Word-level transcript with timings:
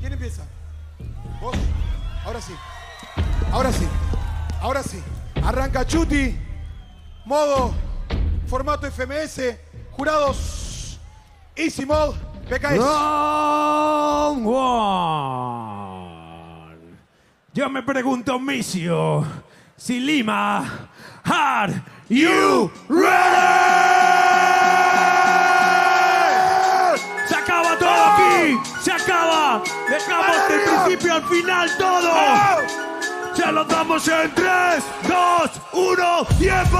¿Quién 0.00 0.12
empieza? 0.12 0.46
¿Vos? 1.40 1.56
Ahora 2.24 2.40
sí. 2.40 2.54
Ahora 3.52 3.72
sí. 3.72 3.86
Ahora 4.60 4.82
sí. 4.82 5.02
Arranca 5.44 5.86
Chuti. 5.86 6.36
Modo. 7.24 7.74
Formato 8.46 8.86
FMS. 8.90 9.56
Jurados. 9.92 10.98
Easy 11.56 11.84
Mode. 11.84 12.16
PKS. 12.48 12.78
Round 12.78 14.46
one. 14.46 15.90
Yo 17.52 17.68
me 17.68 17.82
pregunto, 17.82 18.38
Misio, 18.38 19.26
si 19.76 19.98
Lima, 19.98 20.88
are 21.24 21.82
you 22.08 22.70
ready? 22.88 23.59
Dejamos 29.58 30.48
del 30.48 30.60
principio 30.60 31.14
al 31.14 31.24
final 31.24 31.70
todo. 31.76 32.12
Se 33.34 33.50
lo 33.50 33.64
damos 33.64 34.06
en 34.06 34.32
3, 34.32 34.84
2, 35.08 35.50
1, 35.72 36.24
tiempo. 36.38 36.78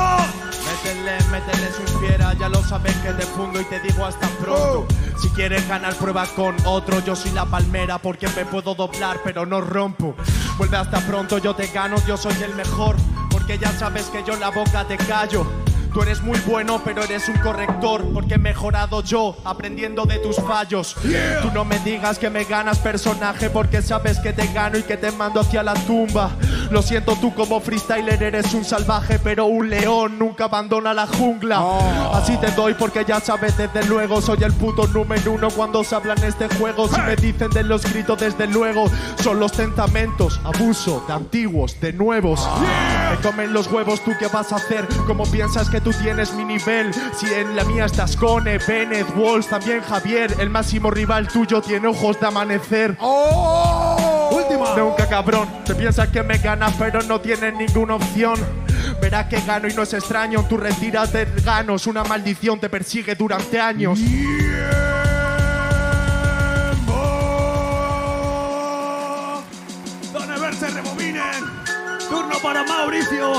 Métele, 0.85 1.19
métele 1.33 1.73
su 1.73 1.99
fiera, 1.99 2.33
ya 2.35 2.49
lo 2.49 2.63
sabes 2.63 2.95
que 2.99 3.13
te 3.13 3.23
fundo 3.23 3.61
y 3.61 3.65
te 3.65 3.81
digo 3.81 4.05
hasta 4.05 4.29
pronto. 4.29 4.87
Si 5.21 5.29
quieres 5.31 5.67
ganar, 5.67 5.95
prueba 5.97 6.27
con 6.37 6.55
otro. 6.65 7.01
Yo 7.01 7.17
soy 7.17 7.33
la 7.33 7.45
palmera 7.45 7.99
porque 7.99 8.29
me 8.29 8.45
puedo 8.45 8.77
doblar, 8.77 9.19
pero 9.25 9.45
no 9.45 9.61
rompo. 9.61 10.15
Vuelve 10.57 10.77
hasta 10.77 11.01
pronto, 11.01 11.39
yo 11.39 11.55
te 11.57 11.67
gano, 11.67 11.97
yo 12.07 12.17
soy 12.17 12.41
el 12.41 12.55
mejor. 12.55 12.95
Porque 13.31 13.59
ya 13.59 13.73
sabes 13.73 14.05
que 14.07 14.23
yo 14.23 14.35
en 14.35 14.41
la 14.41 14.51
boca 14.51 14.85
te 14.85 14.97
callo. 14.97 15.45
Tú 15.93 16.03
eres 16.03 16.23
muy 16.23 16.39
bueno, 16.41 16.81
pero 16.85 17.03
eres 17.03 17.29
un 17.29 17.37
corrector. 17.39 18.05
Porque 18.13 18.35
he 18.35 18.39
mejorado 18.39 19.03
yo, 19.03 19.37
aprendiendo 19.45 20.05
de 20.05 20.19
tus 20.19 20.37
fallos. 20.37 20.97
Tú 21.43 21.51
no 21.53 21.65
me 21.65 21.79
digas 21.81 22.19
que 22.19 22.31
me 22.31 22.45
ganas 22.45 22.79
personaje, 22.79 23.51
porque 23.51 23.83
sabes 23.83 24.19
que 24.19 24.33
te 24.33 24.47
gano 24.53 24.79
y 24.79 24.83
que 24.83 24.97
te 24.97 25.11
mando 25.13 25.41
hacia 25.41 25.63
la 25.63 25.75
tumba. 25.75 26.31
Lo 26.71 26.83
siento, 26.83 27.17
tú 27.21 27.35
como 27.35 27.61
freestyler 27.61 28.23
eres 28.23 28.55
un 28.55 28.65
salvaje, 28.65 29.19
pero 29.19 29.47
un 29.47 29.69
león 29.69 30.19
nunca 30.19 30.45
abandona 30.45 30.95
la 30.95 31.07
jungla. 31.07 31.61
Así 32.13 32.37
te 32.37 32.51
doy 32.53 32.75
porque 32.75 33.05
ya 33.05 33.21
sabes, 33.21 33.57
desde 33.57 33.85
luego, 33.87 34.21
soy 34.21 34.43
el 34.45 34.53
puto 34.53 34.87
número 34.87 35.33
uno 35.33 35.51
cuando 35.51 35.83
se 35.83 35.95
habla 35.95 36.15
en 36.15 36.25
este 36.25 36.49
juego. 36.57 36.89
Si 36.89 37.01
me 37.01 37.17
dicen 37.17 37.51
de 37.51 37.65
los 37.65 37.83
gritos, 37.83 38.21
desde 38.21 38.47
luego, 38.47 38.87
son 39.23 39.41
los 39.41 39.53
tentamentos, 39.53 40.41
abuso 40.45 41.05
de 41.07 41.15
antiguos, 41.15 41.81
de 41.81 41.93
nuevos. 41.93 42.49
Me 43.11 43.17
comen 43.17 43.53
los 43.53 43.67
huevos, 43.67 44.05
¿tú 44.05 44.13
qué 44.21 44.29
vas 44.29 44.53
a 44.53 44.57
hacer? 44.57 44.87
¿Cómo 45.05 45.25
piensas 45.25 45.69
que 45.69 45.81
tú 45.81 45.91
tienes 45.93 46.33
mi 46.33 46.45
nivel? 46.45 46.95
Si 47.19 47.27
en 47.27 47.57
la 47.57 47.65
mía 47.65 47.87
estás 47.87 48.15
Cone, 48.15 48.59
Bennett, 48.59 49.05
Walls, 49.17 49.49
también 49.49 49.81
Javier, 49.81 50.33
el 50.39 50.49
máximo 50.49 50.93
rival 50.93 51.27
tuyo 51.27 51.61
tiene 51.61 51.89
ojos 51.89 52.21
de 52.21 52.27
amanecer. 52.29 52.97
Última. 54.31 54.77
Nunca 54.77 55.09
cabrón, 55.09 55.49
te 55.65 55.75
piensas 55.75 56.09
que 56.11 56.23
me 56.23 56.39
ganas, 56.39 56.73
pero 56.79 57.03
no 57.03 57.21
tienes 57.21 57.53
ninguna 57.53 57.97
opción. 57.97 58.39
Verás 59.03 59.27
que 59.27 59.41
gano 59.41 59.67
y 59.67 59.75
no 59.75 59.83
es 59.83 59.93
extraño. 59.93 60.45
Tu 60.45 60.57
retiras 60.57 61.13
de 61.13 61.25
ganos, 61.45 61.89
una 61.89 62.05
maldición 62.05 62.61
te 62.61 62.69
persigue 62.69 63.17
durante 63.17 63.59
años. 63.59 63.99
Don 63.99 64.90
para 72.43 72.63
Mauricio. 72.65 73.33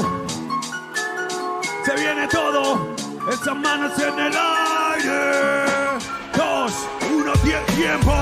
Se 1.85 1.95
viene 1.95 2.27
todo. 2.27 2.93
Esas 3.31 3.55
manos 3.55 3.91
en 3.99 4.19
el 4.19 4.33
aire. 4.35 5.65
Dos, 6.35 6.73
uno, 7.13 7.33
tie- 7.43 7.65
tiempo. 7.75 8.13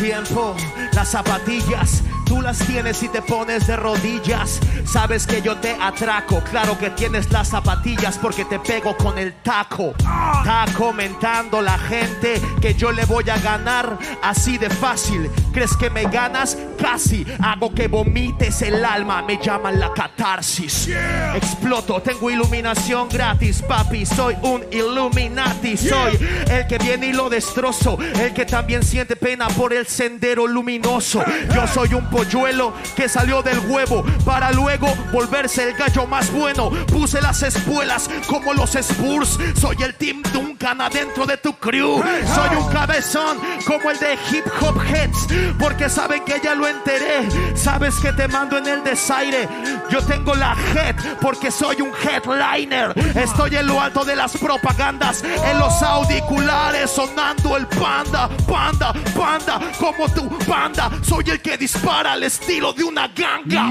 Tiempo, 0.00 0.56
las 0.94 1.10
zapatillas, 1.10 2.02
tú 2.30 2.40
las 2.40 2.58
tienes 2.58 3.02
y 3.02 3.08
te 3.08 3.22
pones 3.22 3.66
de 3.66 3.74
rodillas. 3.74 4.60
Sabes 4.84 5.26
que 5.26 5.42
yo 5.42 5.56
te 5.56 5.76
atraco, 5.80 6.40
claro 6.44 6.78
que 6.78 6.90
tienes 6.90 7.28
las 7.32 7.48
zapatillas 7.48 8.18
porque 8.18 8.44
te 8.44 8.60
pego 8.60 8.96
con 8.96 9.18
el 9.18 9.34
taco. 9.42 9.94
Está 9.98 10.66
comentando 10.78 11.60
la 11.60 11.76
gente 11.76 12.40
que 12.62 12.74
yo 12.74 12.92
le 12.92 13.04
voy 13.04 13.28
a 13.28 13.36
ganar 13.38 13.98
así 14.22 14.58
de 14.58 14.70
fácil. 14.70 15.28
¿Crees 15.52 15.76
que 15.76 15.90
me 15.90 16.04
ganas? 16.04 16.56
Casi. 16.80 17.26
Hago 17.42 17.74
que 17.74 17.88
vomites 17.88 18.62
el 18.62 18.84
alma, 18.84 19.22
me 19.22 19.36
llaman 19.42 19.80
la 19.80 19.92
catarsis. 19.92 20.88
Exploto, 21.34 22.00
tengo 22.00 22.30
iluminación 22.30 23.08
gratis, 23.08 23.60
papi. 23.60 24.06
Soy 24.06 24.36
un 24.42 24.64
Illuminati, 24.70 25.76
soy 25.76 26.16
el 26.48 26.64
que 26.68 26.78
viene 26.78 27.08
y 27.08 27.12
lo 27.12 27.28
destrozo. 27.28 27.98
El 28.00 28.32
que 28.32 28.46
también 28.46 28.84
siente 28.84 29.16
pena 29.16 29.48
por 29.48 29.72
el 29.72 29.88
sendero 29.88 30.46
luminoso. 30.46 31.24
Yo 31.52 31.66
soy 31.66 31.92
un 31.94 32.06
polluelo 32.20 32.74
que 32.94 33.08
salió 33.08 33.42
del 33.42 33.58
huevo 33.60 34.04
para 34.26 34.52
luego 34.52 34.94
volverse 35.10 35.70
el 35.70 35.74
gallo 35.74 36.06
más 36.06 36.30
bueno. 36.30 36.70
Puse 36.86 37.18
las 37.22 37.42
espuelas 37.42 38.10
como 38.26 38.52
los 38.52 38.74
Spurs. 38.74 39.38
Soy 39.58 39.76
el 39.82 39.94
Team 39.94 40.22
Duncan 40.30 40.82
adentro 40.82 41.24
de 41.24 41.38
tu 41.38 41.54
crew. 41.54 42.02
Soy 42.34 42.56
un 42.56 42.68
cabezón 42.70 43.38
como 43.66 43.90
el 43.90 43.98
de 43.98 44.18
Hip 44.30 44.44
Hop 44.60 44.78
Heads. 44.84 45.28
Porque 45.58 45.88
saben 45.88 46.22
que 46.24 46.38
ya 46.44 46.54
lo 46.54 46.68
enteré. 46.68 47.26
Sabes 47.54 47.94
que 47.96 48.12
te 48.12 48.28
mando 48.28 48.58
en 48.58 48.66
el 48.66 48.84
desaire. 48.84 49.48
Yo 49.88 50.02
tengo 50.02 50.34
la 50.34 50.54
head 50.74 50.96
porque 51.22 51.50
soy 51.50 51.80
un 51.80 51.92
headliner. 52.04 52.92
Estoy 53.16 53.56
en 53.56 53.66
lo 53.66 53.80
alto 53.80 54.04
de 54.04 54.14
las 54.14 54.36
propagandas. 54.36 55.24
En 55.24 55.58
los 55.58 55.82
auriculares 55.82 56.90
sonando 56.90 57.56
el 57.56 57.66
panda, 57.66 58.28
panda, 58.46 58.92
panda. 59.16 59.58
Como 59.78 60.06
tu 60.10 60.28
panda. 60.40 60.90
Soy 61.02 61.24
el 61.30 61.40
que 61.40 61.56
dispara 61.56 62.09
al 62.10 62.24
estilo 62.24 62.72
de 62.72 62.82
una 62.82 63.06
ganga. 63.08 63.70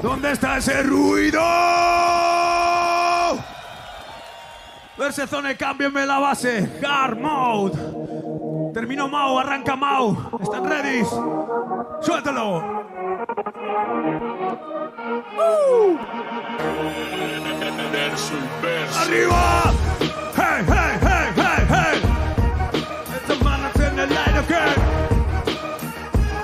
¿Dónde 0.00 0.30
está 0.30 0.58
ese 0.58 0.84
ruido? 0.84 1.42
Versezone, 4.96 5.56
cámbienme 5.56 6.06
la 6.06 6.18
base. 6.20 6.80
Hard 6.86 7.18
mode. 7.18 8.72
Terminó 8.72 9.08
Mau, 9.08 9.38
arranca 9.40 9.74
Mau. 9.74 10.30
¿Están 10.40 10.64
ready? 10.70 11.02
Suéltalo. 12.02 12.58
Uh. 15.38 15.98
¡Arriba! 19.00 19.72
¡Hey, 20.48 20.64
hey, 20.68 20.98
hey, 21.02 21.28
hey, 21.36 21.66
hey! 21.68 22.02
Estas 23.20 23.42
manos 23.42 23.74
en 23.76 23.98
el 23.98 24.10
aire. 24.16 24.42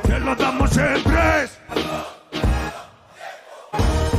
Que 0.02 0.19
lo 0.19 0.34
damos 0.34 0.76
en 0.76 1.02
tres. 1.04 1.58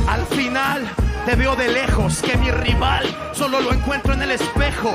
Al 0.08 0.26
final 0.26 0.88
te 1.26 1.36
veo 1.36 1.54
de 1.54 1.68
lejos 1.68 2.22
que 2.22 2.36
mi 2.38 2.50
rival 2.50 3.04
solo 3.32 3.60
lo 3.60 3.72
encuentro 3.72 4.14
en 4.14 4.22
el 4.22 4.30
espejo. 4.30 4.94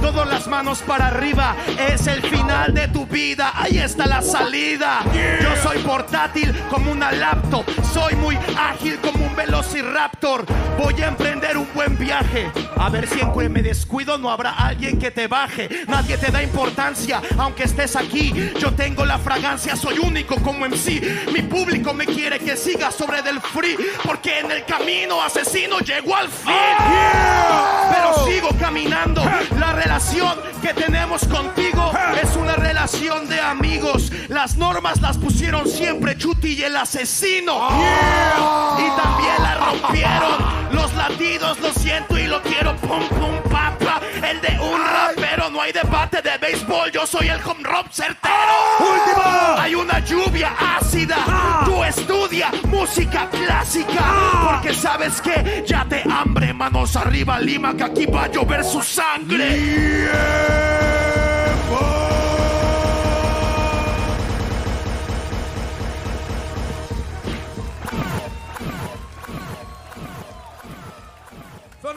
Todas 0.00 0.26
las 0.26 0.48
manos 0.48 0.80
para 0.82 1.08
arriba 1.08 1.54
es 1.78 2.06
el 2.06 2.22
final 2.22 2.72
de 2.72 2.88
tu 2.88 3.06
vida. 3.06 3.52
Ahí 3.54 3.78
está 3.78 4.06
la 4.06 4.22
salida. 4.22 5.02
Yo 5.42 5.54
soy 5.62 5.78
portátil 5.78 6.58
como 6.70 6.90
una 6.90 7.12
laptop. 7.12 7.64
Soy 7.92 8.14
muy 8.16 8.38
ágil 8.58 8.98
como 9.00 9.26
un 9.26 9.36
velociraptor. 9.36 10.46
Voy 10.78 11.00
a 11.02 11.08
emprender 11.08 11.58
un 11.58 11.68
buen 11.74 11.98
viaje. 11.98 12.50
A 12.80 12.88
ver 12.88 13.06
si 13.06 13.20
en 13.20 13.30
que 13.30 13.46
me 13.50 13.62
descuido 13.62 14.16
no 14.16 14.30
habrá 14.30 14.52
alguien 14.52 14.98
que 14.98 15.10
te 15.10 15.26
baje. 15.26 15.68
Nadie 15.86 16.16
te 16.16 16.32
da 16.32 16.42
importancia, 16.42 17.20
aunque 17.36 17.64
estés 17.64 17.94
aquí. 17.94 18.32
Yo 18.58 18.72
tengo 18.72 19.04
la 19.04 19.18
fragancia, 19.18 19.76
soy 19.76 19.98
único 19.98 20.36
como 20.36 20.66
MC. 20.66 21.30
Mi 21.30 21.42
público 21.42 21.92
me 21.92 22.06
quiere 22.06 22.38
que 22.38 22.56
siga 22.56 22.90
sobre 22.90 23.20
del 23.20 23.38
free. 23.42 23.76
Porque 24.02 24.38
en 24.38 24.50
el 24.50 24.64
camino 24.64 25.22
asesino 25.22 25.80
llegó 25.80 26.16
al 26.16 26.28
fin. 26.30 26.54
¡Oh! 26.54 27.90
Pero 27.92 28.26
sigo 28.26 28.48
caminando. 28.58 29.22
La 29.58 29.74
relación 29.74 30.38
que 30.62 30.72
tenemos 30.72 31.26
contigo 31.26 31.92
es 32.22 32.34
una 32.34 32.56
relación 32.56 33.28
de 33.28 33.42
amigos. 33.42 34.10
Las 34.28 34.56
normas 34.56 35.02
las 35.02 35.18
pusieron 35.18 35.68
siempre 35.68 36.16
Chuti 36.16 36.54
y 36.54 36.62
el 36.62 36.74
asesino. 36.78 37.56
¡Oh! 37.56 38.78
Y 38.78 39.00
también 39.02 39.42
la 39.42 39.54
rompieron. 39.54 40.59
Los 40.72 40.94
latidos 40.94 41.58
lo 41.60 41.72
siento 41.72 42.18
y 42.18 42.26
lo 42.26 42.40
quiero. 42.42 42.76
Pum, 42.76 43.06
pum, 43.08 43.50
papa. 43.50 44.00
El 44.28 44.40
de 44.40 44.58
un 44.60 44.80
rapero. 44.80 45.50
No 45.50 45.60
hay 45.60 45.72
debate 45.72 46.22
de 46.22 46.38
béisbol. 46.38 46.90
Yo 46.92 47.06
soy 47.06 47.28
el 47.28 47.40
home 47.42 47.62
run 47.62 47.90
certero. 47.90 48.54
¡Última! 48.78 49.62
Hay 49.62 49.74
una 49.74 49.98
lluvia 50.00 50.52
ácida. 50.78 51.16
Tú 51.64 51.82
estudia 51.84 52.50
música 52.68 53.28
clásica. 53.30 54.04
Porque 54.44 54.74
sabes 54.74 55.20
que 55.20 55.64
ya 55.66 55.84
te 55.88 56.02
hambre. 56.10 56.52
Manos 56.52 56.96
arriba, 56.96 57.38
Lima, 57.40 57.74
que 57.76 57.84
aquí 57.84 58.06
va 58.06 58.24
a 58.24 58.28
llover 58.28 58.64
su 58.64 58.82
sangre. 58.82 60.69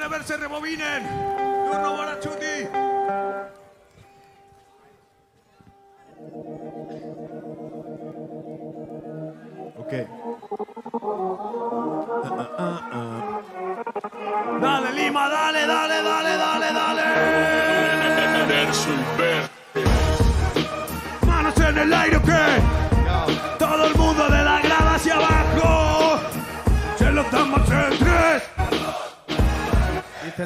Zona 0.04 0.18
verse 0.18 0.36
rebobinen. 0.36 1.04
Turno 1.72 1.96
para 1.96 2.20
Chuti. 2.20 2.93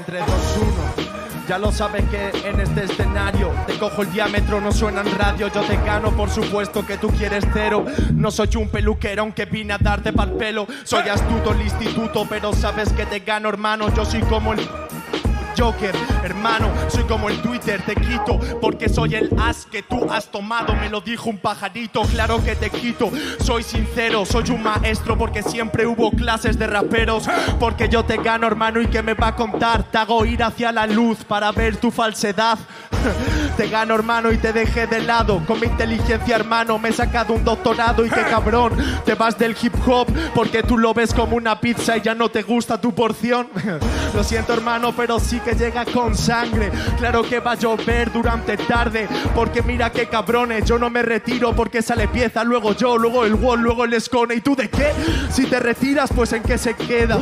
3, 0.07 0.25
2, 0.25 0.57
1. 1.01 1.17
Ya 1.49 1.57
lo 1.57 1.69
sabes 1.69 2.05
que 2.09 2.29
en 2.47 2.61
este 2.61 2.85
escenario 2.85 3.51
te 3.67 3.77
cojo 3.77 4.03
el 4.03 4.11
diámetro, 4.11 4.61
no 4.61 4.71
suena 4.71 5.01
en 5.01 5.11
radio. 5.17 5.49
Yo 5.53 5.61
te 5.61 5.75
gano, 5.77 6.11
por 6.11 6.29
supuesto 6.29 6.85
que 6.85 6.97
tú 6.97 7.09
quieres 7.09 7.45
cero. 7.51 7.85
No 8.13 8.31
soy 8.31 8.49
un 8.55 8.69
peluquero, 8.69 9.23
aunque 9.23 9.43
vine 9.45 9.73
a 9.73 9.77
darte 9.77 10.13
pa'l 10.13 10.31
pelo. 10.37 10.65
Soy 10.85 11.09
astuto 11.09 11.51
el 11.51 11.61
instituto, 11.61 12.25
pero 12.29 12.53
sabes 12.53 12.91
que 12.93 13.05
te 13.05 13.19
gano, 13.19 13.49
hermano. 13.49 13.93
Yo 13.93 14.05
soy 14.05 14.21
como 14.21 14.53
el. 14.53 14.59
Joker, 15.57 15.95
hermano, 16.23 16.71
soy 16.87 17.03
como 17.03 17.29
el 17.29 17.41
Twitter, 17.41 17.81
te 17.81 17.95
quito 17.95 18.39
porque 18.61 18.89
soy 18.89 19.15
el 19.15 19.29
as 19.39 19.65
que 19.65 19.81
tú 19.81 20.07
has 20.11 20.27
tomado, 20.27 20.75
me 20.75 20.89
lo 20.89 21.01
dijo 21.01 21.29
un 21.29 21.37
pajarito, 21.37 22.03
claro 22.03 22.43
que 22.43 22.55
te 22.55 22.69
quito, 22.69 23.09
soy 23.43 23.63
sincero, 23.63 24.25
soy 24.25 24.51
un 24.51 24.61
maestro 24.61 25.17
porque 25.17 25.41
siempre 25.41 25.87
hubo 25.87 26.11
clases 26.11 26.59
de 26.59 26.67
raperos, 26.67 27.27
porque 27.59 27.89
yo 27.89 28.05
te 28.05 28.17
gano 28.17 28.45
hermano 28.45 28.81
y 28.81 28.87
que 28.87 29.01
me 29.01 29.15
va 29.15 29.29
a 29.29 29.35
contar, 29.35 29.83
te 29.83 29.97
hago 29.97 30.25
ir 30.25 30.43
hacia 30.43 30.71
la 30.71 30.85
luz 30.85 31.23
para 31.23 31.51
ver 31.51 31.77
tu 31.77 31.89
falsedad, 31.89 32.59
te 33.57 33.67
gano 33.67 33.95
hermano 33.95 34.31
y 34.31 34.37
te 34.37 34.53
dejé 34.53 34.85
de 34.85 35.01
lado, 35.01 35.43
con 35.47 35.59
mi 35.59 35.67
inteligencia 35.67 36.35
hermano 36.35 36.77
me 36.77 36.89
he 36.89 36.93
sacado 36.93 37.33
un 37.33 37.43
doctorado 37.43 38.05
y 38.05 38.09
qué 38.09 38.21
cabrón, 38.23 38.73
te 39.05 39.15
vas 39.15 39.37
del 39.37 39.55
hip 39.59 39.73
hop 39.87 40.07
porque 40.35 40.61
tú 40.61 40.77
lo 40.77 40.93
ves 40.93 41.13
como 41.13 41.35
una 41.35 41.59
pizza 41.59 41.97
y 41.97 42.01
ya 42.01 42.13
no 42.13 42.29
te 42.29 42.43
gusta 42.43 42.79
tu 42.79 42.93
porción, 42.93 43.49
lo 44.13 44.23
siento 44.23 44.53
hermano, 44.53 44.93
pero 44.95 45.19
sí 45.19 45.39
que 45.39 45.46
llega 45.53 45.85
con 45.85 46.15
sangre. 46.15 46.71
Claro 46.97 47.23
que 47.23 47.39
va 47.39 47.51
a 47.51 47.55
llover 47.55 48.11
durante 48.11 48.57
tarde, 48.57 49.07
porque 49.35 49.61
mira 49.61 49.91
qué 49.91 50.07
cabrones, 50.07 50.65
yo 50.65 50.77
no 50.77 50.89
me 50.89 51.01
retiro 51.01 51.55
porque 51.55 51.81
sale 51.81 52.07
pieza, 52.07 52.43
luego 52.43 52.73
yo, 52.73 52.97
luego 52.97 53.25
el 53.25 53.35
wall, 53.35 53.61
luego 53.61 53.85
el 53.85 53.93
escone. 53.93 54.35
¿Y 54.35 54.41
tú 54.41 54.55
de 54.55 54.69
qué? 54.69 54.91
Si 55.29 55.45
te 55.45 55.59
retiras, 55.59 56.09
pues 56.13 56.33
en 56.33 56.43
qué 56.43 56.57
se 56.57 56.73
queda. 56.73 57.19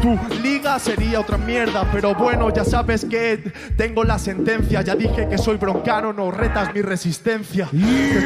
Tu 0.00 0.18
liga 0.42 0.78
sería 0.78 1.20
otra 1.20 1.38
mierda, 1.38 1.88
pero 1.92 2.14
bueno, 2.14 2.50
ya 2.50 2.64
sabes 2.64 3.04
que 3.04 3.52
tengo 3.76 4.04
la 4.04 4.18
sentencia. 4.18 4.82
Ya 4.82 4.94
dije 4.94 5.28
que 5.28 5.38
soy 5.38 5.56
broncano, 5.56 6.12
no 6.12 6.30
retas 6.30 6.72
mi 6.74 6.82
resistencia. 6.82 7.68
Que 7.70 8.22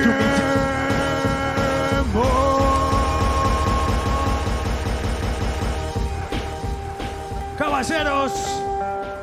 Caballeros, 7.58 8.55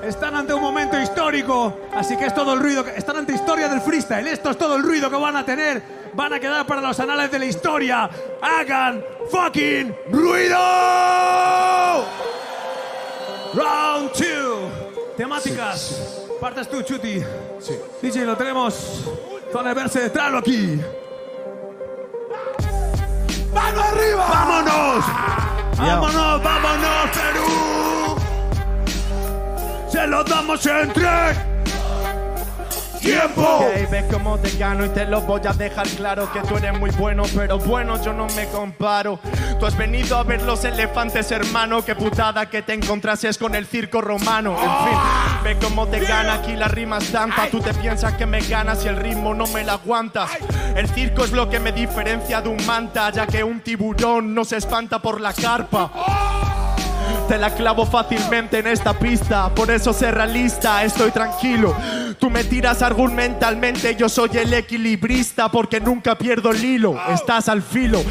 están 0.06 0.36
ante 0.36 0.54
un 0.54 0.62
momento 0.62 1.00
histórico, 1.00 1.80
así 1.94 2.18
que 2.18 2.26
es 2.26 2.34
todo 2.34 2.54
el 2.54 2.60
ruido, 2.60 2.84
que, 2.84 2.92
están 2.92 3.18
ante 3.18 3.34
historia 3.34 3.70
del 3.70 3.82
freestyle, 3.82 4.28
esto 4.28 4.50
es 4.52 4.58
todo 4.58 4.76
el 4.76 4.84
ruido 4.84 5.10
que 5.10 5.16
van 5.16 5.36
a 5.36 5.46
tener, 5.46 5.82
van 6.14 6.34
a 6.34 6.40
quedar 6.40 6.66
para 6.66 6.82
los 6.82 7.00
anales 7.00 7.32
de 7.32 7.40
la 7.40 7.46
historia. 7.46 8.10
Hagan 8.42 9.04
fucking 9.32 9.96
ruido. 10.10 10.58
Round 13.54 14.12
2. 14.12 15.18
Temáticas. 15.18 16.22
Partes 16.40 16.70
tú, 16.70 16.82
Chuti. 16.82 17.24
Sí. 17.60 17.80
DJ, 18.02 18.26
lo 18.26 18.36
tenemos. 18.36 19.06
Zona 19.52 19.74
verse, 19.74 20.10
tráelo 20.10 20.40
aquí. 20.40 20.80
¡Mano 23.54 23.82
arriba! 23.82 24.28
¡Vámonos! 24.28 25.06
¡Vámonos, 25.78 26.44
vámonos, 26.44 27.10
Perú! 27.14 27.73
¡Se 29.94 30.08
lo 30.08 30.24
damos 30.24 30.66
en 30.66 30.92
tres! 30.92 31.38
¡Tiempo! 33.00 33.44
Ok, 33.44 33.92
ves 33.92 34.06
cómo 34.12 34.40
te 34.40 34.50
gano 34.58 34.86
y 34.86 34.90
te 34.90 35.06
lo 35.06 35.22
voy 35.22 35.42
a 35.48 35.54
dejar 35.54 35.88
claro 35.90 36.34
que 36.34 36.40
tú 36.40 36.58
eres 36.58 36.80
muy 36.80 36.90
bueno, 36.90 37.22
pero 37.36 37.60
bueno, 37.60 38.02
yo 38.04 38.12
no 38.12 38.26
me 38.36 38.48
comparo. 38.48 39.20
Tú 39.60 39.68
has 39.68 39.78
venido 39.78 40.18
a 40.18 40.24
ver 40.24 40.42
los 40.42 40.66
elefantes, 40.66 41.30
hermano, 41.32 41.86
qué 41.86 41.96
putada 41.96 42.50
que 42.50 42.64
te 42.64 42.74
encontrases 42.74 43.38
con 43.38 43.54
el 43.54 43.68
circo 43.68 44.02
romano. 44.02 44.54
En 44.54 44.90
fin, 44.90 45.00
ve 45.44 45.58
cómo 45.62 45.86
te 45.86 46.00
gana 46.00 46.34
aquí 46.34 46.56
la 46.56 46.70
rima 46.70 46.98
es 46.98 47.12
tanta. 47.12 47.48
Tú 47.52 47.60
te 47.60 47.72
piensas 47.76 48.14
que 48.14 48.26
me 48.26 48.42
ganas 48.42 48.84
y 48.86 48.88
el 48.88 48.96
ritmo 48.96 49.36
no 49.36 49.46
me 49.46 49.64
la 49.64 49.74
aguantas. 49.74 50.32
El 50.76 50.90
circo 50.90 51.24
es 51.24 51.34
lo 51.34 51.52
que 51.52 51.60
me 51.60 51.72
diferencia 51.72 52.42
de 52.42 52.50
un 52.50 52.66
manta, 52.66 53.12
ya 53.12 53.28
que 53.28 53.44
un 53.44 53.62
tiburón 53.62 54.34
no 54.34 54.44
se 54.44 54.58
espanta 54.58 54.98
por 54.98 55.22
la 55.22 55.34
carpa. 55.34 55.92
Te 57.28 57.38
la 57.38 57.50
clavo 57.50 57.86
fácilmente 57.86 58.60
en 58.60 58.68
esta 58.68 58.94
pista, 58.94 59.50
por 59.56 59.72
eso 59.72 59.94
sé 59.94 60.12
realista, 60.12 60.84
estoy 60.84 61.12
tranquilo. 61.12 61.76
Tú 62.20 62.30
me 62.30 62.44
tiras 62.44 62.82
argumentalmente, 62.82 63.96
yo 63.96 64.10
soy 64.10 64.30
el 64.34 64.54
equilibrista 64.54 65.50
porque 65.50 65.80
nunca 65.80 66.16
pierdo 66.16 66.52
el 66.52 66.64
hilo, 66.64 67.00
estás 67.12 67.50
al 67.50 67.62
filo. 67.62 68.04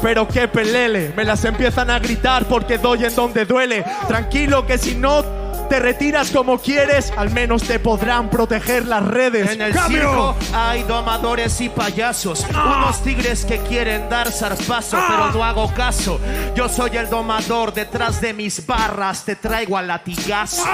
Pero 0.00 0.28
qué 0.28 0.48
pelele, 0.48 1.12
me 1.16 1.24
las 1.24 1.44
empiezan 1.44 1.90
a 1.90 1.98
gritar 1.98 2.44
porque 2.46 2.78
doy 2.78 3.04
en 3.04 3.14
donde 3.14 3.44
duele. 3.44 3.84
Tranquilo 4.06 4.66
que 4.66 4.78
si 4.78 4.94
no 4.94 5.43
te 5.68 5.80
retiras 5.80 6.30
como 6.30 6.58
quieres, 6.58 7.12
al 7.16 7.30
menos 7.30 7.62
te 7.62 7.78
podrán 7.78 8.30
proteger 8.30 8.86
las 8.86 9.04
redes. 9.04 9.50
En 9.50 9.60
el 9.60 9.72
¡Cambio! 9.72 10.00
circo 10.00 10.36
hay 10.54 10.82
domadores 10.84 11.60
y 11.60 11.68
payasos, 11.68 12.46
unos 12.50 13.02
tigres 13.02 13.44
que 13.44 13.58
quieren 13.58 14.08
dar 14.08 14.30
zarpazo, 14.30 14.98
pero 15.08 15.30
no 15.32 15.44
hago 15.44 15.72
caso. 15.74 16.20
Yo 16.54 16.68
soy 16.68 16.96
el 16.96 17.08
domador, 17.08 17.72
detrás 17.72 18.20
de 18.20 18.32
mis 18.32 18.64
barras 18.66 19.24
te 19.24 19.36
traigo 19.36 19.76
a 19.76 19.82
latigazos. 19.82 20.66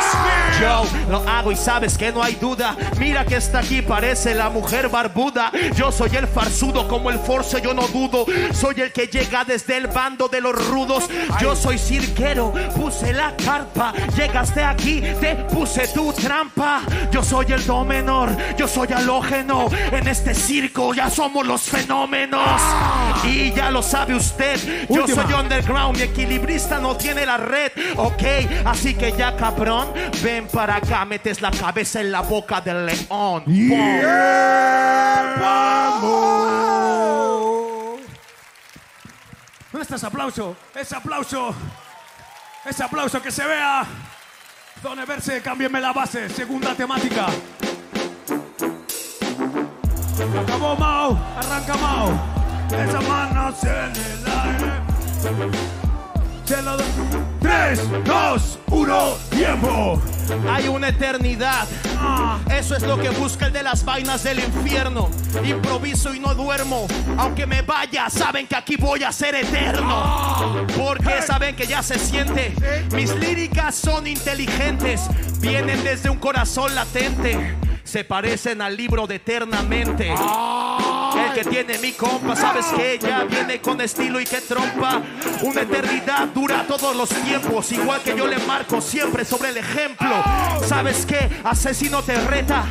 Yo 0.61 0.85
lo 1.09 1.29
hago 1.29 1.53
y 1.53 1.57
sabes 1.57 1.97
que 1.97 2.13
no 2.13 2.23
hay 2.23 2.35
duda. 2.35 2.77
Mira 2.99 3.25
que 3.25 3.37
está 3.37 3.61
aquí, 3.61 3.83
parece 3.83 4.35
la 4.35 4.51
mujer 4.51 4.89
barbuda. 4.89 5.51
Yo 5.77 5.91
soy 5.93 6.15
el 6.17 6.27
farsudo 6.27 6.89
como 6.89 7.11
el 7.11 7.19
force, 7.19 7.61
yo 7.61 7.75
no 7.75 7.87
dudo. 7.89 8.27
Soy 8.53 8.81
el 8.81 8.93
que 8.93 9.07
llega 9.07 9.45
desde 9.45 9.77
el 9.77 9.87
bando 9.87 10.29
de 10.29 10.41
los 10.41 10.69
rudos. 10.69 11.09
Yo 11.41 11.57
soy 11.57 11.79
cirquero, 11.79 12.53
puse 12.77 13.13
la 13.13 13.35
carpa. 13.37 13.93
Llegaste 14.17 14.63
aquí, 14.81 15.01
te 15.21 15.37
puse 15.53 15.87
tu 15.89 16.13
trampa. 16.13 16.81
Yo 17.11 17.23
soy 17.23 17.47
el 17.53 17.65
do 17.67 17.85
menor, 17.85 18.31
yo 18.57 18.67
soy 18.67 18.89
halógeno. 18.93 19.69
En 19.93 20.09
este 20.09 20.35
circo 20.35 20.95
ya 20.95 21.11
somos 21.11 21.47
los 21.47 21.63
fenómenos. 21.63 22.61
Y 23.25 23.53
ya 23.53 23.71
lo 23.71 23.83
sabe 23.83 24.15
usted, 24.15 24.87
yo 24.89 25.03
Última. 25.03 25.23
soy 25.23 25.35
underground, 25.35 25.97
mi 25.97 26.03
equilibrista 26.05 26.79
no 26.79 26.97
tiene 26.97 27.27
la 27.27 27.37
red. 27.37 27.73
Ok, 27.97 28.23
así 28.65 28.95
que 28.95 29.13
ya 29.13 29.37
cabrón, 29.37 29.93
ven 30.23 30.49
para 30.49 30.77
acá, 30.77 31.05
metes 31.05 31.41
la 31.41 31.51
cabeza 31.51 32.01
en 32.01 32.13
la 32.13 32.21
boca 32.23 32.61
del 32.61 32.87
león. 32.87 33.45
¿Dónde 39.73 39.83
está 39.83 39.97
ese 39.97 40.07
aplauso? 40.07 40.57
Ese 40.75 40.97
aplauso. 40.97 41.55
Ese 42.65 42.83
aplauso 42.83 43.23
que 43.23 43.31
se 43.31 43.45
vea. 43.47 43.87
Zone 44.83 45.05
verse, 45.05 45.43
cámbienme 45.43 45.79
la 45.79 45.93
base. 45.93 46.29
Segunda 46.31 46.75
temática. 46.75 47.27
Acabó 50.43 50.75
Mao, 50.77 51.19
arranca 51.37 51.77
Mao. 51.77 52.13
Esas 52.69 53.09
manos 53.09 53.63
en 53.65 53.93
el 53.97 54.27
aire. 54.27 55.80
Te 56.51 56.61
lo 56.63 56.77
doy. 56.77 56.87
3, 57.43 58.05
2, 58.05 58.59
1, 58.71 59.17
tiempo. 59.31 60.03
Hay 60.51 60.67
una 60.67 60.89
eternidad. 60.89 61.69
Eso 62.53 62.75
es 62.75 62.83
lo 62.83 62.99
que 62.99 63.09
busca 63.11 63.47
el 63.47 63.53
de 63.53 63.63
las 63.63 63.85
vainas 63.85 64.25
del 64.25 64.41
infierno. 64.41 65.11
Improviso 65.45 66.13
y 66.13 66.19
no 66.19 66.35
duermo. 66.35 66.89
Aunque 67.19 67.47
me 67.47 67.63
vaya, 67.63 68.11
saben 68.11 68.49
que 68.49 68.57
aquí 68.57 68.75
voy 68.77 69.05
a 69.05 69.13
ser 69.13 69.37
eterno. 69.37 70.67
Porque 70.77 71.23
saben 71.25 71.55
que 71.55 71.69
ya 71.69 71.85
se 71.85 72.01
siente. 72.01 72.53
Mis 72.97 73.15
líricas 73.15 73.77
son 73.77 74.09
inteligentes. 74.09 75.03
Vienen 75.39 75.85
desde 75.85 76.11
un 76.11 76.19
corazón 76.19 76.75
latente. 76.75 77.57
Se 77.91 78.05
parecen 78.05 78.63
al 78.63 78.77
libro 78.77 79.05
de 79.09 79.17
eternamente. 79.17 80.09
El 80.13 81.33
que 81.35 81.45
tiene 81.45 81.77
mi 81.79 81.91
compa, 81.91 82.37
sabes 82.37 82.67
que 82.67 83.01
ya 83.03 83.25
viene 83.25 83.61
con 83.61 83.81
estilo 83.81 84.21
y 84.21 84.25
que 84.25 84.41
trompa. 84.43 85.03
Una 85.43 85.63
eternidad 85.63 86.29
dura 86.29 86.65
todos 86.69 86.95
los 86.95 87.09
tiempos, 87.09 87.73
igual 87.73 88.01
que 88.03 88.17
yo 88.17 88.29
le 88.29 88.39
marco 88.47 88.81
siempre 88.81 89.25
sobre 89.25 89.49
el 89.49 89.57
ejemplo. 89.57 90.23
Sabes 90.69 91.05
que 91.05 91.19
asesino 91.43 92.01
te 92.05 92.15
reta. 92.29 92.65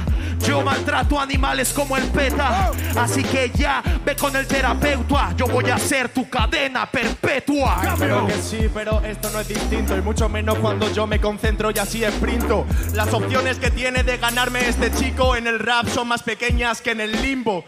Yo 0.45 0.61
maltrato 0.61 1.19
animales 1.19 1.73
como 1.73 1.97
el 1.97 2.03
peta. 2.05 2.71
Así 2.95 3.23
que 3.23 3.51
ya 3.53 3.83
ve 4.05 4.15
con 4.15 4.35
el 4.35 4.47
terapeuta. 4.47 5.33
Yo 5.35 5.47
voy 5.47 5.69
a 5.69 5.77
ser 5.77 6.09
tu 6.09 6.29
cadena 6.29 6.89
perpetua. 6.89 7.81
Creo 7.97 8.27
que 8.27 8.41
sí, 8.41 8.69
pero 8.73 9.01
esto 9.03 9.29
no 9.31 9.39
es 9.39 9.47
distinto 9.47 9.97
y 9.97 10.01
mucho 10.01 10.29
menos 10.29 10.57
cuando 10.59 10.91
yo 10.91 11.07
me 11.07 11.19
concentro 11.19 11.71
y 11.71 11.79
así 11.79 12.03
sprinto. 12.03 12.65
Las 12.93 13.13
opciones 13.13 13.57
que 13.57 13.71
tiene 13.71 14.03
de 14.03 14.17
ganarme 14.17 14.67
este 14.67 14.91
chico 14.91 15.35
en 15.35 15.47
el 15.47 15.59
rap 15.59 15.87
son 15.87 16.07
más 16.07 16.23
pequeñas 16.23 16.81
que 16.81 16.91
en 16.91 17.01
el 17.01 17.21
limbo. 17.21 17.65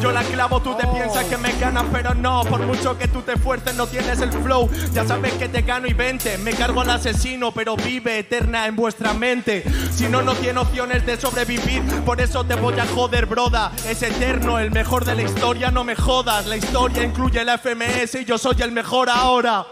Yo 0.00 0.12
la 0.12 0.22
clavo, 0.22 0.62
tú 0.62 0.76
te 0.76 0.86
piensas 0.86 1.24
que 1.24 1.36
me 1.36 1.52
ganas, 1.58 1.84
pero 1.92 2.14
no. 2.14 2.42
Por 2.44 2.60
mucho 2.60 2.96
que 2.96 3.08
tú 3.08 3.22
te 3.22 3.32
esfuerces, 3.32 3.74
no 3.74 3.86
tienes 3.86 4.20
el 4.20 4.32
flow. 4.32 4.70
Ya 4.92 5.04
sabes 5.04 5.32
que 5.34 5.48
te 5.48 5.62
gano 5.62 5.86
y 5.86 5.92
vente. 5.92 6.38
Me 6.38 6.52
cargo 6.52 6.82
al 6.82 6.90
asesino, 6.90 7.52
pero 7.52 7.76
vive 7.76 8.18
eterna 8.18 8.66
en 8.66 8.76
vuestra 8.76 9.14
mente. 9.14 9.64
Si 9.92 10.06
no, 10.06 10.22
no 10.22 10.34
tiene 10.34 10.60
opciones 10.60 11.04
de 11.04 11.20
sobrevivir. 11.20 11.82
Por 12.10 12.20
eso 12.20 12.42
te 12.42 12.56
voy 12.56 12.76
a 12.76 12.84
joder, 12.86 13.26
broda. 13.26 13.70
Es 13.86 14.02
eterno, 14.02 14.58
el 14.58 14.72
mejor 14.72 15.04
de 15.04 15.14
la 15.14 15.22
historia, 15.22 15.70
no 15.70 15.84
me 15.84 15.94
jodas. 15.94 16.44
La 16.46 16.56
historia 16.56 17.04
incluye 17.04 17.44
la 17.44 17.56
FMS 17.56 18.16
y 18.16 18.24
yo 18.24 18.36
soy 18.36 18.60
el 18.62 18.72
mejor 18.72 19.08
ahora. 19.08 19.64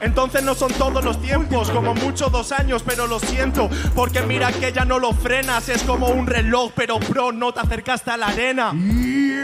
Entonces 0.00 0.42
no 0.42 0.54
son 0.54 0.72
todos 0.72 1.04
los 1.04 1.20
tiempos, 1.20 1.68
como 1.68 1.94
mucho 1.94 2.30
dos 2.30 2.50
años, 2.50 2.82
pero 2.82 3.06
lo 3.06 3.18
siento, 3.20 3.68
porque 3.94 4.22
mira 4.22 4.52
que 4.52 4.72
ya 4.72 4.86
no 4.86 4.98
lo 4.98 5.12
frenas, 5.12 5.68
es 5.68 5.82
como 5.82 6.06
un 6.06 6.26
reloj, 6.26 6.72
pero 6.74 6.98
bro, 6.98 7.30
no 7.30 7.52
te 7.52 7.60
acercaste 7.60 8.10
a 8.10 8.16
la 8.16 8.28
arena. 8.28 8.70
Tiempo. 8.70 9.42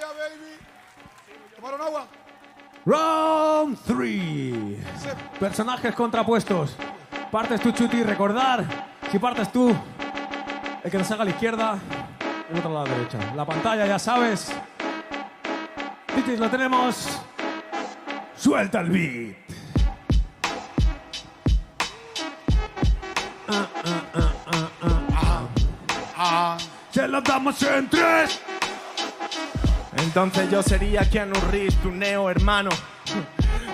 Yeah, 0.00 0.08
baby. 0.18 0.56
Round 3.70 3.78
3. 3.86 5.38
Personajes 5.38 5.94
contrapuestos. 5.94 6.76
Partes 7.30 7.60
tú, 7.60 7.72
Chuti, 7.72 8.02
recordar. 8.02 8.64
Si 9.10 9.18
partes 9.18 9.50
tú, 9.52 9.74
el 10.82 10.90
que 10.90 10.98
nos 10.98 11.10
haga 11.10 11.22
a 11.22 11.24
la 11.24 11.30
izquierda, 11.30 11.78
el 12.50 12.58
otro 12.58 12.78
a 12.78 12.84
la 12.84 12.90
derecha. 12.90 13.18
La 13.34 13.44
pantalla, 13.44 13.86
ya 13.86 13.98
sabes. 13.98 14.52
DJs, 16.16 16.40
lo 16.40 16.50
tenemos. 16.50 17.20
Suelta 18.36 18.80
el 18.80 18.90
beat. 18.90 19.36
Ah, 23.48 23.68
ah, 23.84 24.02
ah, 24.14 24.32
ah, 24.46 24.70
ah, 24.82 25.48
ah. 26.16 26.58
Se 26.90 27.06
lo 27.06 27.20
damos 27.20 27.62
en 27.62 27.88
tres. 27.88 28.40
Entonces 29.96 30.50
yo 30.50 30.62
sería 30.62 31.08
Keanu 31.08 31.34
Reeves, 31.50 31.76
tu 31.76 31.90
neo 31.90 32.30
hermano. 32.30 32.70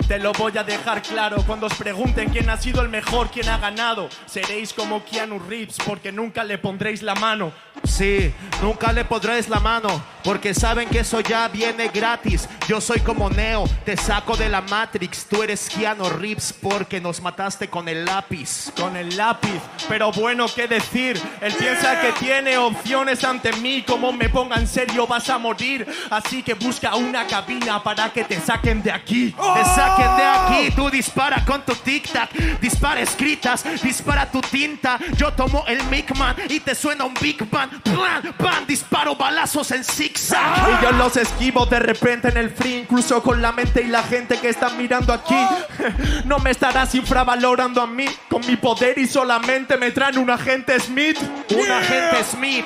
Te 0.07 0.19
lo 0.19 0.31
voy 0.31 0.57
a 0.57 0.63
dejar 0.63 1.01
claro 1.01 1.43
cuando 1.45 1.67
os 1.67 1.73
pregunten 1.73 2.29
quién 2.29 2.49
ha 2.49 2.55
sido 2.55 2.81
el 2.81 2.87
mejor, 2.87 3.29
quién 3.29 3.49
ha 3.49 3.57
ganado. 3.57 4.07
Seréis 4.25 4.71
como 4.71 5.03
Keanu 5.03 5.37
Reeves 5.37 5.75
porque 5.85 6.13
nunca 6.13 6.45
le 6.45 6.57
pondréis 6.57 7.03
la 7.03 7.13
mano. 7.15 7.51
Sí, 7.83 8.33
nunca 8.61 8.93
le 8.93 9.03
pondréis 9.03 9.49
la 9.49 9.59
mano, 9.59 9.89
porque 10.27 10.53
saben 10.53 10.89
que 10.89 10.99
eso 10.99 11.21
ya 11.21 11.47
viene 11.47 11.87
gratis. 11.87 12.49
Yo 12.67 12.81
soy 12.81 12.99
como 12.99 13.29
Neo, 13.29 13.63
te 13.85 13.95
saco 13.95 14.35
de 14.35 14.49
la 14.49 14.59
Matrix. 14.59 15.25
Tú 15.25 15.41
eres 15.41 15.69
Keanu 15.69 16.09
Reeves 16.09 16.51
porque 16.51 16.99
nos 16.99 17.21
mataste 17.21 17.69
con 17.69 17.87
el 17.87 18.03
lápiz. 18.03 18.73
Con 18.75 18.97
el 18.97 19.15
lápiz, 19.15 19.61
pero 19.87 20.11
bueno, 20.11 20.47
¿qué 20.53 20.67
decir? 20.67 21.17
Él 21.39 21.53
piensa 21.53 22.01
que 22.01 22.11
tiene 22.19 22.57
opciones 22.57 23.23
ante 23.23 23.53
mí, 23.53 23.83
como 23.87 24.11
me 24.11 24.27
ponga 24.27 24.57
en 24.57 24.67
serio 24.67 25.07
vas 25.07 25.29
a 25.29 25.37
morir. 25.37 25.87
Así 26.09 26.43
que 26.43 26.55
busca 26.55 26.97
una 26.97 27.25
cabina 27.25 27.81
para 27.81 28.11
que 28.11 28.25
te 28.25 28.41
saquen 28.41 28.83
de 28.83 28.91
aquí. 28.91 29.31
Te 29.31 29.63
saquen 29.63 30.17
de 30.17 30.25
aquí, 30.25 30.71
tú 30.75 30.89
dispara 30.89 31.45
con 31.45 31.61
tu 31.61 31.71
tic-tac, 31.71 32.59
dispara 32.59 32.99
escritas, 32.99 33.63
dispara 33.81 34.29
tu 34.29 34.41
tinta. 34.41 34.99
Yo 35.15 35.31
tomo 35.31 35.63
el 35.69 35.81
Micman 35.85 36.35
y 36.49 36.59
te 36.59 36.75
suena 36.75 37.05
un 37.05 37.13
Big 37.13 37.49
Bang. 37.49 37.81
Plan, 37.81 38.35
pan, 38.37 38.67
disparo 38.67 39.15
balazos 39.15 39.71
en 39.71 39.85
zigzag. 40.17 40.79
Y 40.79 40.83
yo 40.83 40.91
los 40.91 41.15
esquivo 41.17 41.65
de 41.65 41.79
repente 41.79 42.29
en 42.29 42.37
el 42.37 42.49
free, 42.49 42.77
incluso 42.77 43.21
con 43.21 43.41
la 43.41 43.51
mente 43.51 43.81
y 43.81 43.87
la 43.87 44.03
gente 44.03 44.37
que 44.39 44.49
está 44.49 44.69
mirando 44.71 45.13
aquí. 45.13 45.35
No 46.25 46.39
me 46.39 46.51
estarás 46.51 46.93
infravalorando 46.95 47.81
a 47.81 47.87
mí 47.87 48.05
con 48.29 48.45
mi 48.45 48.57
poder 48.57 48.97
y 48.97 49.07
solamente 49.07 49.77
me 49.77 49.91
traen 49.91 50.17
un 50.17 50.29
agente 50.29 50.77
Smith. 50.79 51.17
Un 51.49 51.71
agente 51.71 52.23
Smith. 52.23 52.65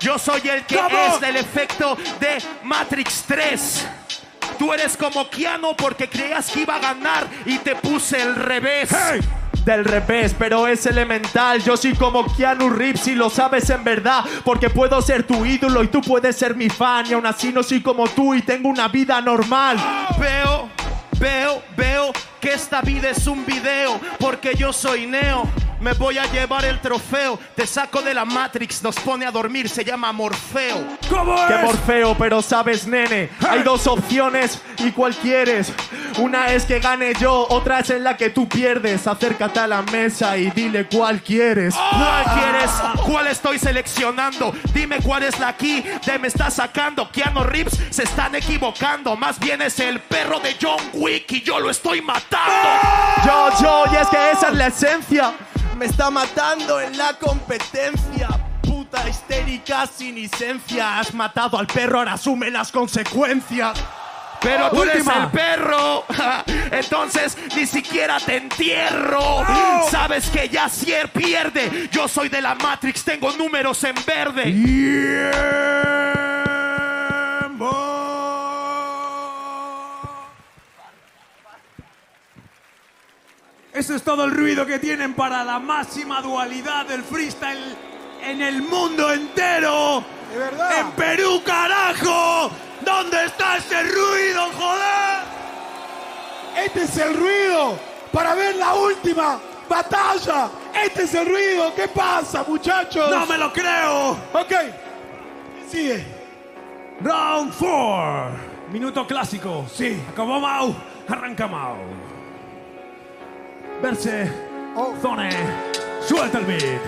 Yo 0.00 0.18
soy 0.18 0.46
el 0.48 0.64
que 0.64 0.76
es 0.76 1.20
del 1.20 1.36
efecto 1.36 1.96
de 2.20 2.42
Matrix 2.64 3.24
3. 3.26 3.86
Tú 4.58 4.72
eres 4.72 4.96
como 4.96 5.30
Keanu 5.30 5.74
porque 5.76 6.08
creías 6.08 6.50
que 6.50 6.62
iba 6.62 6.76
a 6.76 6.80
ganar 6.80 7.26
y 7.46 7.58
te 7.58 7.76
puse 7.76 8.20
el 8.20 8.34
revés. 8.34 8.90
Del 9.64 9.84
revés, 9.84 10.34
pero 10.38 10.66
es 10.66 10.86
elemental. 10.86 11.62
Yo 11.62 11.76
soy 11.76 11.94
como 11.94 12.24
Keanu 12.34 12.70
Reeves 12.70 13.06
y 13.08 13.14
lo 13.14 13.28
sabes 13.28 13.68
en 13.70 13.84
verdad. 13.84 14.24
Porque 14.44 14.70
puedo 14.70 15.00
ser 15.02 15.24
tu 15.24 15.44
ídolo 15.44 15.82
y 15.82 15.88
tú 15.88 16.00
puedes 16.00 16.36
ser 16.36 16.54
mi 16.54 16.68
fan. 16.68 17.06
Y 17.06 17.12
aún 17.12 17.26
así 17.26 17.52
no 17.52 17.62
soy 17.62 17.80
como 17.82 18.08
tú 18.08 18.34
y 18.34 18.42
tengo 18.42 18.68
una 18.68 18.88
vida 18.88 19.20
normal. 19.20 19.76
Veo, 20.18 20.68
veo, 21.18 21.62
veo 21.76 22.12
que 22.40 22.52
esta 22.52 22.80
vida 22.80 23.10
es 23.10 23.26
un 23.26 23.44
video 23.44 24.00
porque 24.18 24.54
yo 24.54 24.72
soy 24.72 25.06
Neo. 25.06 25.46
Me 25.80 25.92
voy 25.92 26.18
a 26.18 26.26
llevar 26.26 26.64
el 26.64 26.80
trofeo, 26.80 27.38
te 27.54 27.66
saco 27.66 28.02
de 28.02 28.12
la 28.12 28.24
Matrix, 28.24 28.82
nos 28.82 28.96
pone 28.96 29.24
a 29.26 29.30
dormir, 29.30 29.68
se 29.68 29.84
llama 29.84 30.12
Morfeo. 30.12 30.98
¿Cómo 31.08 31.34
es? 31.34 31.62
morfeo, 31.62 32.16
pero 32.16 32.42
sabes, 32.42 32.86
nene, 32.86 33.30
hay 33.48 33.62
dos 33.62 33.86
opciones 33.86 34.60
y 34.78 34.90
cuál 34.90 35.14
quieres. 35.14 35.72
Una 36.18 36.52
es 36.52 36.64
que 36.64 36.80
gane 36.80 37.12
yo, 37.14 37.46
otra 37.48 37.78
es 37.80 37.90
en 37.90 38.02
la 38.02 38.16
que 38.16 38.30
tú 38.30 38.48
pierdes. 38.48 39.06
Acércate 39.06 39.60
a 39.60 39.66
la 39.66 39.82
mesa 39.82 40.36
y 40.36 40.50
dile 40.50 40.86
cuál 40.86 41.22
quieres. 41.22 41.74
¿Cuál 41.74 42.24
quieres? 42.24 42.70
¿Cuál 43.06 43.26
estoy 43.28 43.58
seleccionando? 43.58 44.52
Dime 44.74 44.98
cuál 45.00 45.22
es 45.22 45.38
la 45.38 45.48
aquí 45.48 45.84
de 46.04 46.18
me 46.18 46.28
está 46.28 46.50
sacando. 46.50 47.10
Keanu 47.10 47.44
Reeves 47.44 47.78
se 47.90 48.02
están 48.02 48.34
equivocando. 48.34 49.16
Más 49.16 49.38
bien 49.38 49.62
es 49.62 49.78
el 49.78 50.00
perro 50.00 50.40
de 50.40 50.56
John 50.60 50.82
Wick 50.94 51.30
y 51.32 51.42
yo 51.42 51.60
lo 51.60 51.70
estoy 51.70 52.02
matando. 52.02 52.68
Yo, 53.24 53.50
yo, 53.62 53.84
y 53.92 53.96
es 53.96 54.08
que 54.08 54.30
esa 54.32 54.48
es 54.48 54.54
la 54.54 54.66
esencia. 54.66 55.32
Me 55.78 55.86
está 55.86 56.10
matando 56.10 56.80
en 56.80 56.98
la 56.98 57.14
competencia. 57.14 58.28
Puta 58.62 59.08
histérica 59.08 59.86
sin 59.86 60.16
licencia. 60.16 60.98
Has 60.98 61.14
matado 61.14 61.56
al 61.56 61.68
perro, 61.68 62.00
ahora 62.00 62.14
asume 62.14 62.50
las 62.50 62.72
consecuencias. 62.72 63.78
Pero 64.40 64.70
tú 64.70 64.82
eres 64.82 65.06
el 65.06 65.28
perro. 65.28 66.04
Entonces 66.72 67.38
ni 67.54 67.64
siquiera 67.64 68.18
te 68.18 68.38
entierro. 68.38 69.46
Sabes 69.88 70.28
que 70.30 70.48
ya 70.48 70.68
Sier 70.68 71.12
pierde. 71.12 71.88
Yo 71.92 72.08
soy 72.08 72.28
de 72.28 72.42
la 72.42 72.56
Matrix, 72.56 73.04
tengo 73.04 73.30
números 73.34 73.84
en 73.84 73.94
verde. 74.04 74.52
Eso 83.78 83.94
es 83.94 84.02
todo 84.02 84.24
el 84.24 84.32
ruido 84.32 84.66
que 84.66 84.80
tienen 84.80 85.14
para 85.14 85.44
la 85.44 85.60
máxima 85.60 86.20
dualidad 86.20 86.84
del 86.86 87.04
freestyle 87.04 87.76
en 88.20 88.42
el 88.42 88.60
mundo 88.60 89.12
entero. 89.12 90.02
De 90.32 90.36
verdad. 90.36 90.80
En 90.80 90.90
Perú, 90.90 91.40
carajo. 91.44 92.50
¿Dónde 92.84 93.26
está 93.26 93.58
ese 93.58 93.80
ruido, 93.84 94.48
joder? 94.58 95.20
Este 96.56 96.82
es 96.82 96.96
el 96.96 97.14
ruido 97.14 97.78
para 98.10 98.34
ver 98.34 98.56
la 98.56 98.74
última 98.74 99.38
batalla. 99.68 100.50
Este 100.84 101.04
es 101.04 101.14
el 101.14 101.26
ruido. 101.26 101.72
¿Qué 101.76 101.86
pasa, 101.86 102.44
muchachos? 102.48 103.08
No 103.08 103.26
me 103.26 103.38
lo 103.38 103.52
creo. 103.52 104.10
Ok. 104.32 104.54
Sigue. 105.70 106.04
Round 107.00 107.54
4. 107.56 108.30
Minuto 108.72 109.06
clásico. 109.06 109.66
Sí. 109.72 110.02
Acabó 110.10 110.40
Mau. 110.40 110.74
Arranca 111.08 111.46
Mau 111.46 112.07
verse, 113.80 114.30
oh. 114.74 114.94
zone, 115.00 115.30
suelta 116.00 116.38
el 116.38 116.44
beat. 116.44 116.80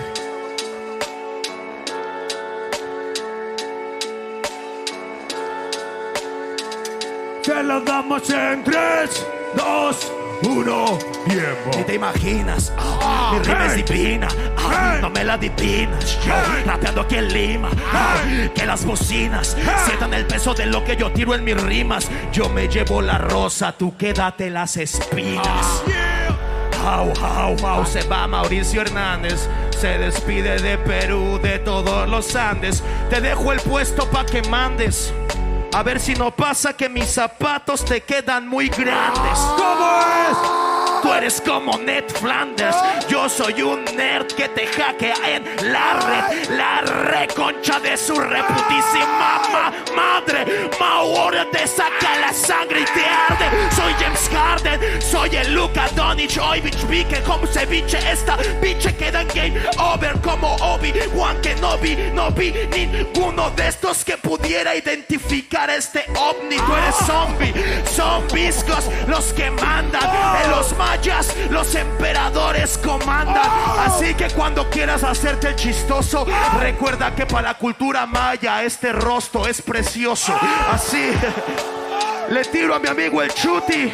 Se 7.43 7.63
las 7.63 7.83
damos 7.85 8.29
en 8.29 8.63
3, 8.63 9.27
2, 9.55 10.11
1, 10.43 10.99
tiempo. 11.27 11.77
Ni 11.77 11.83
te 11.83 11.95
imaginas, 11.95 12.71
oh, 12.77 13.33
mi 13.33 13.39
rima 13.39 13.67
hey, 13.67 13.79
es 13.79 13.89
divina, 13.89 14.27
ah, 14.57 14.97
no 15.01 15.09
me 15.09 15.23
la 15.23 15.33
adivinas. 15.33 16.19
Yo 16.25 16.33
hey, 16.33 16.63
rapeando 16.65 17.01
aquí 17.01 17.15
en 17.15 17.33
Lima, 17.33 17.69
ah, 17.93 18.15
que 18.53 18.65
las 18.65 18.85
bocinas 18.85 19.57
sientan 19.85 20.13
el 20.13 20.25
peso 20.27 20.53
de 20.53 20.67
lo 20.67 20.83
que 20.83 20.95
yo 20.95 21.11
tiro 21.11 21.33
en 21.33 21.43
mis 21.43 21.61
rimas. 21.61 22.09
Yo 22.31 22.47
me 22.49 22.67
llevo 22.67 23.01
la 23.01 23.17
rosa, 23.17 23.71
tú 23.71 23.95
quédate 23.97 24.49
las 24.49 24.77
espinas. 24.77 25.83
Se 27.85 28.03
va 28.03 28.25
Mauricio 28.27 28.81
Hernández. 28.81 29.49
Se 29.77 29.97
despide 29.97 30.57
de 30.59 30.77
Perú, 30.77 31.39
de 31.41 31.59
todos 31.59 32.07
los 32.07 32.35
Andes. 32.35 32.81
Te 33.09 33.19
dejo 33.19 33.51
el 33.51 33.59
puesto 33.59 34.09
pa' 34.09 34.25
que 34.25 34.41
mandes. 34.43 35.13
A 35.73 35.83
ver 35.83 35.99
si 35.99 36.13
no 36.15 36.35
pasa 36.35 36.73
que 36.73 36.87
mis 36.87 37.07
zapatos 37.07 37.83
te 37.83 38.01
quedan 38.01 38.47
muy 38.47 38.69
grandes. 38.69 39.39
¿Cómo 39.57 39.99
es? 40.29 40.60
Tú 41.01 41.13
eres 41.13 41.41
como 41.41 41.77
Ned 41.77 42.05
Flanders. 42.19 42.75
Yo 43.09 43.27
soy 43.29 43.61
un 43.61 43.83
nerd 43.95 44.27
que 44.27 44.47
te 44.49 44.67
hackea 44.67 45.15
en 45.25 45.43
la 45.71 45.93
red. 45.93 46.49
La 46.51 46.81
reconcha 46.81 47.79
de 47.79 47.97
su 47.97 48.15
reputísima 48.19 49.41
ma- 49.51 49.73
madre. 49.95 50.69
Mauro 50.79 51.47
te 51.47 51.67
saca 51.67 52.17
la 52.19 52.33
sangre 52.33 52.81
y 52.81 52.85
te 52.85 53.05
arde. 53.05 53.45
Soy 53.75 53.93
James 53.99 54.29
Harden. 54.31 55.01
Soy 55.01 55.35
el 55.35 55.53
Luka 55.53 55.87
Doncic. 55.95 56.37
Hoy 56.41 56.61
bitch 56.61 56.87
vi 56.87 57.03
que 57.05 57.21
como 57.21 57.45
ceviche 57.47 57.97
esta 58.11 58.37
biche 58.61 58.95
queda 58.95 59.21
en 59.21 59.27
game 59.29 59.61
over 59.79 60.13
como 60.21 60.55
Obi. 60.57 60.93
Juan 61.15 61.39
que 61.41 61.55
no 61.55 61.77
vi, 61.77 61.95
no 62.13 62.29
vi 62.31 62.53
ninguno 62.75 63.49
de 63.51 63.67
estos 63.67 64.03
que 64.05 64.17
pudiera 64.17 64.75
identificar 64.75 65.69
este 65.69 66.05
ovni. 66.15 66.57
Tú 66.57 66.75
eres 66.75 66.95
zombie. 67.05 67.53
Son 67.95 68.27
viscos 68.29 68.85
los 69.07 69.33
que 69.33 69.49
mandan. 69.51 70.01
En 70.43 70.51
los 70.51 70.75
los 71.49 71.75
emperadores 71.75 72.77
comandan. 72.77 73.49
Así 73.79 74.13
que 74.13 74.29
cuando 74.29 74.69
quieras 74.69 75.03
hacerte 75.03 75.49
el 75.49 75.55
chistoso, 75.55 76.25
recuerda 76.59 77.15
que 77.15 77.25
para 77.25 77.49
la 77.49 77.53
cultura 77.57 78.05
maya 78.05 78.63
este 78.63 78.91
rostro 78.91 79.47
es 79.47 79.61
precioso. 79.61 80.33
Así 80.69 81.11
le 82.29 82.43
tiro 82.45 82.75
a 82.75 82.79
mi 82.79 82.87
amigo 82.87 83.21
el 83.21 83.33
chuti. 83.33 83.91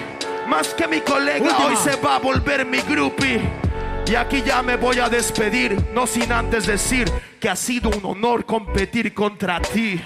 Más 0.48 0.70
que 0.70 0.88
mi 0.88 1.01
colega, 1.01 1.58
hoy 1.58 1.75
se 1.75 1.98
va 1.98 2.16
a 2.16 2.20
volver 2.20 2.66
mi 2.66 2.80
groupie. 2.80 3.42
Y 4.06 4.16
aquí 4.16 4.42
ya 4.42 4.63
me 4.63 4.77
voy 4.77 5.00
a 5.00 5.10
despedir, 5.10 5.89
no 5.94 6.08
sin 6.08 6.32
antes 6.32 6.66
decir 6.66 7.12
que 7.39 7.50
ha 7.50 7.56
sido 7.56 7.89
un 7.89 8.06
honor 8.06 8.46
competir 8.46 9.13
contra 9.13 9.60
ti. 9.60 10.01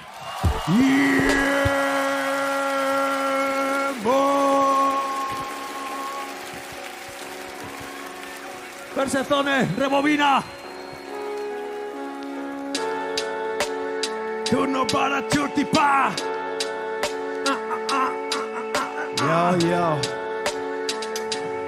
Persezones, 9.02 9.76
rebobina. 9.78 10.44
Turno 14.48 14.86
para 14.86 15.28
Chutipa. 15.28 16.12
Yo, 19.18 19.58
yo. 19.58 20.02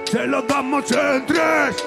Se 0.06 0.28
lo 0.28 0.44
damos 0.44 0.92
en 0.92 1.26
tres. 1.26 1.84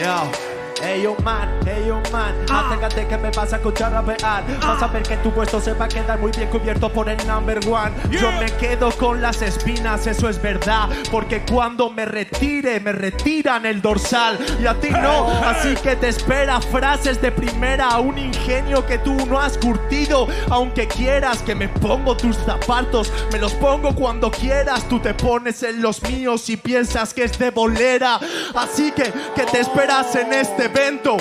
Yo. 0.00 0.53
Hey 0.86 1.00
yo 1.02 1.16
man, 1.24 1.48
hey 1.64 1.84
yo 1.86 1.98
man, 2.12 2.34
acércate 2.52 3.06
que 3.06 3.16
me 3.16 3.30
vas 3.30 3.54
a 3.54 3.56
escuchar 3.56 3.90
rapear. 3.90 4.44
Vas 4.60 4.82
a 4.82 4.86
ver 4.88 5.02
que 5.02 5.16
tu 5.16 5.30
puesto 5.32 5.58
se 5.58 5.72
va 5.72 5.86
a 5.86 5.88
quedar 5.88 6.18
muy 6.20 6.30
bien 6.30 6.50
cubierto 6.50 6.92
por 6.92 7.08
el 7.08 7.16
number 7.26 7.58
one. 7.66 7.90
Yo 8.10 8.30
me 8.32 8.52
quedo 8.58 8.90
con 8.92 9.22
las 9.22 9.40
espinas, 9.40 10.06
eso 10.06 10.28
es 10.28 10.40
verdad. 10.42 10.90
Porque 11.10 11.40
cuando 11.50 11.88
me 11.88 12.04
retire, 12.04 12.80
me 12.80 12.92
retiran 12.92 13.64
el 13.64 13.80
dorsal. 13.80 14.38
Y 14.60 14.66
a 14.66 14.74
ti 14.74 14.90
no, 14.90 15.30
así 15.42 15.74
que 15.76 15.96
te 15.96 16.08
espera 16.08 16.60
frases 16.60 17.18
de 17.22 17.32
primera. 17.32 17.98
Un 17.98 18.18
ingenio 18.18 18.84
que 18.84 18.98
tú 18.98 19.16
no 19.26 19.40
has 19.40 19.56
curtido. 19.56 20.28
Aunque 20.50 20.86
quieras 20.86 21.40
que 21.40 21.54
me 21.54 21.68
pongo 21.68 22.14
tus 22.16 22.36
zapatos 22.36 23.10
Me 23.32 23.38
los 23.38 23.54
pongo 23.54 23.94
cuando 23.94 24.30
quieras. 24.30 24.86
Tú 24.86 25.00
te 25.00 25.14
pones 25.14 25.62
en 25.62 25.80
los 25.80 26.02
míos 26.02 26.50
y 26.50 26.58
piensas 26.58 27.14
que 27.14 27.24
es 27.24 27.38
de 27.38 27.50
bolera. 27.50 28.20
Así 28.54 28.92
que, 28.92 29.10
que 29.34 29.44
te 29.50 29.60
esperas 29.60 30.14
en 30.16 30.30
este 30.34 30.73
evento 30.74 31.16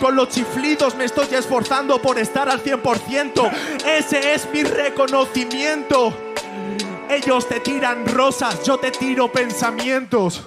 con 0.00 0.16
los 0.16 0.28
chiflidos 0.28 0.94
me 0.96 1.04
estoy 1.04 1.26
esforzando 1.34 2.00
por 2.00 2.18
estar 2.18 2.48
al 2.48 2.62
100% 2.62 3.50
Ese 3.86 4.34
es 4.34 4.48
mi 4.52 4.62
reconocimiento 4.62 6.12
ellos 7.08 7.48
te 7.48 7.60
tiran 7.60 8.04
rosas, 8.06 8.64
yo 8.64 8.78
te 8.78 8.90
tiro 8.90 9.30
pensamientos. 9.30 10.42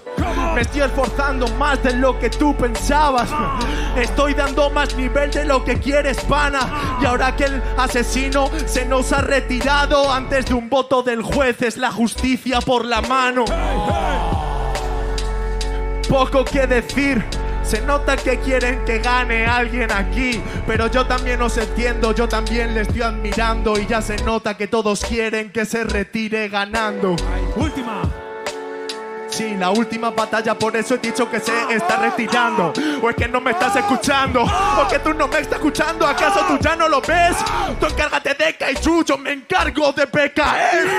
Me 0.53 0.61
estoy 0.61 0.81
esforzando 0.81 1.47
más 1.55 1.81
de 1.81 1.93
lo 1.93 2.19
que 2.19 2.29
tú 2.29 2.53
pensabas. 2.53 3.29
Estoy 3.95 4.33
dando 4.33 4.69
más 4.69 4.93
nivel 4.95 5.31
de 5.31 5.45
lo 5.45 5.63
que 5.63 5.79
quieres, 5.79 6.19
pana. 6.25 6.97
Y 7.01 7.05
ahora 7.05 7.33
que 7.33 7.45
el 7.45 7.63
asesino 7.77 8.49
se 8.65 8.85
nos 8.85 9.13
ha 9.13 9.21
retirado 9.21 10.11
antes 10.11 10.47
de 10.47 10.53
un 10.53 10.69
voto 10.69 11.01
del 11.01 11.21
juez, 11.21 11.61
es 11.61 11.77
la 11.77 11.91
justicia 11.91 12.59
por 12.59 12.83
la 12.83 13.01
mano. 13.01 13.45
Poco 16.09 16.43
que 16.43 16.67
decir. 16.67 17.48
Se 17.69 17.81
nota 17.81 18.17
que 18.17 18.39
quieren 18.39 18.83
que 18.83 18.97
gane 18.97 19.45
alguien 19.45 19.91
aquí, 19.91 20.41
pero 20.65 20.87
yo 20.87 21.05
también 21.05 21.39
os 21.43 21.55
entiendo, 21.55 22.15
yo 22.15 22.27
también 22.27 22.73
le 22.73 22.81
estoy 22.81 23.03
admirando 23.03 23.77
y 23.77 23.85
ya 23.85 24.01
se 24.01 24.15
nota 24.23 24.57
que 24.57 24.65
todos 24.65 25.05
quieren 25.05 25.51
que 25.51 25.65
se 25.65 25.83
retire 25.83 26.49
ganando. 26.49 27.15
Última. 27.55 28.01
Sí, 29.29 29.55
la 29.55 29.69
última 29.69 30.09
batalla, 30.09 30.57
por 30.57 30.75
eso 30.75 30.95
he 30.95 30.97
dicho 30.97 31.29
que 31.29 31.39
se 31.39 31.53
está 31.69 31.97
retirando. 31.97 32.73
O 33.03 33.09
es 33.11 33.15
que 33.15 33.27
no 33.27 33.39
me 33.39 33.51
estás 33.51 33.75
escuchando, 33.75 34.41
o 34.41 34.87
que 34.89 34.97
tú 34.97 35.13
no 35.13 35.27
me 35.27 35.37
estás 35.37 35.59
escuchando, 35.59 36.07
¿acaso 36.07 36.39
tú 36.47 36.57
ya 36.59 36.75
no 36.75 36.89
lo 36.89 37.01
ves? 37.01 37.37
Tú 37.79 37.85
encárgate 37.85 38.33
de 38.33 38.57
Kaiju, 38.57 39.03
yo 39.05 39.15
me 39.19 39.33
encargo 39.33 39.91
de 39.91 40.07
PKR. 40.07 40.89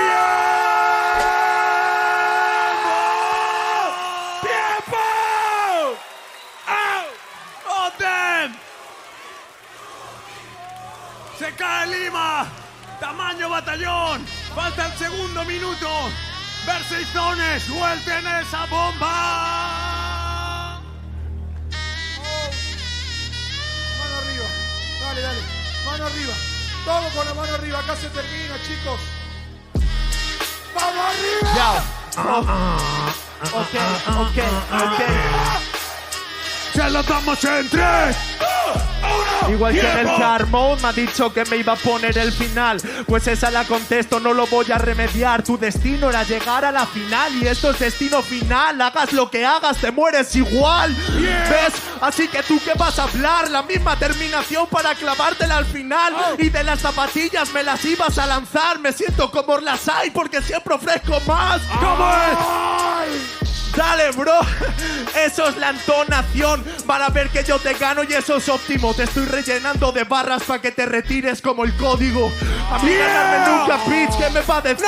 ¡Tiempo! 4.41 4.97
¡Au! 6.67 7.03
¡Oh, 7.69 7.91
damn! 7.99 8.55
Se 11.41 11.49
cae 11.55 11.87
Lima. 11.87 12.45
Tamaño 12.99 13.49
batallón. 13.49 14.23
Falta 14.53 14.85
el 14.85 14.93
segundo 14.93 15.43
minuto. 15.43 16.11
Verseizones, 16.67 17.63
suelten 17.63 18.27
esa 18.27 18.67
bomba. 18.67 20.79
Mano 23.97 24.17
arriba. 24.21 24.45
Dale, 25.01 25.21
dale. 25.21 25.41
Mano 25.83 26.05
arriba. 26.05 26.33
Todo 26.85 27.09
con 27.09 27.25
la 27.25 27.33
mano 27.33 27.55
arriba. 27.55 27.79
Acá 27.79 27.95
se 27.95 28.09
termina, 28.09 28.61
chicos. 28.61 28.99
¡Vamos 30.75 31.05
arriba! 31.09 31.55
Ya. 31.55 31.83
Ok, 33.51 33.75
ok, 34.15 34.37
ok. 34.79 35.01
Se 36.75 36.87
lo 36.91 37.01
damos 37.01 37.43
en 37.45 37.67
tres. 37.67 38.15
Igual 39.49 39.73
que 39.73 39.79
en 39.79 39.97
el. 39.97 40.07
Carmón 40.17 40.81
me 40.81 40.87
ha 40.87 40.93
dicho 40.93 41.33
que 41.33 41.45
me 41.45 41.57
iba 41.57 41.73
a 41.73 41.75
poner 41.75 42.17
el 42.17 42.31
final. 42.31 42.81
Pues 43.05 43.27
esa 43.27 43.49
la 43.51 43.63
contesto, 43.65 44.19
no 44.19 44.33
lo 44.33 44.47
voy 44.47 44.71
a 44.71 44.77
remediar. 44.77 45.43
Tu 45.43 45.57
destino 45.57 46.09
era 46.09 46.23
llegar 46.23 46.63
a 46.65 46.71
la 46.71 46.85
final 46.85 47.35
y 47.35 47.47
esto 47.47 47.71
es 47.71 47.79
destino 47.79 48.21
final. 48.21 48.79
Hagas 48.81 49.13
lo 49.13 49.29
que 49.29 49.45
hagas, 49.45 49.77
te 49.77 49.91
mueres 49.91 50.35
igual. 50.35 50.95
¿Ves? 51.15 51.73
Así 52.01 52.27
que 52.27 52.43
tú 52.43 52.59
que 52.63 52.73
vas 52.73 52.97
a 52.99 53.03
hablar, 53.03 53.49
la 53.49 53.63
misma 53.63 53.97
terminación 53.97 54.67
para 54.67 54.95
clavártela 54.95 55.57
al 55.57 55.65
final. 55.65 56.13
Y 56.37 56.49
de 56.49 56.63
las 56.63 56.79
zapatillas 56.79 57.51
me 57.53 57.63
las 57.63 57.83
ibas 57.85 58.17
a 58.17 58.25
lanzar. 58.25 58.79
Me 58.79 58.93
siento 58.93 59.29
como 59.31 59.51
hay 59.93 60.09
porque 60.11 60.41
siempre 60.41 60.75
ofrezco 60.75 61.19
más. 61.27 61.61
¿Cómo 61.79 62.09
es? 62.09 63.50
Dale, 63.75 64.11
bro. 64.11 64.39
Eso 65.15 65.47
es 65.47 65.57
la 65.57 65.69
entonación. 65.69 66.63
Van 66.85 67.01
a 67.01 67.09
ver 67.09 67.29
que 67.29 67.43
yo 67.43 67.59
te 67.59 67.73
gano 67.73 68.03
y 68.03 68.13
eso 68.13 68.37
es 68.37 68.49
óptimo. 68.49 68.93
Te 68.93 69.03
estoy 69.03 69.25
rellenando 69.25 69.91
de 69.91 70.03
barras 70.03 70.43
para 70.43 70.61
que 70.61 70.71
te 70.71 70.85
retires 70.85 71.41
como 71.41 71.63
el 71.63 71.75
código. 71.75 72.31
A 72.69 72.79
mí 72.79 72.93
ganarme 72.93 73.51
nunca, 73.51 73.77
bitch. 73.87 74.17
¿Qué 74.17 74.29
me 74.29 74.41
va 74.41 74.57
a 74.57 74.61
decir? 74.61 74.87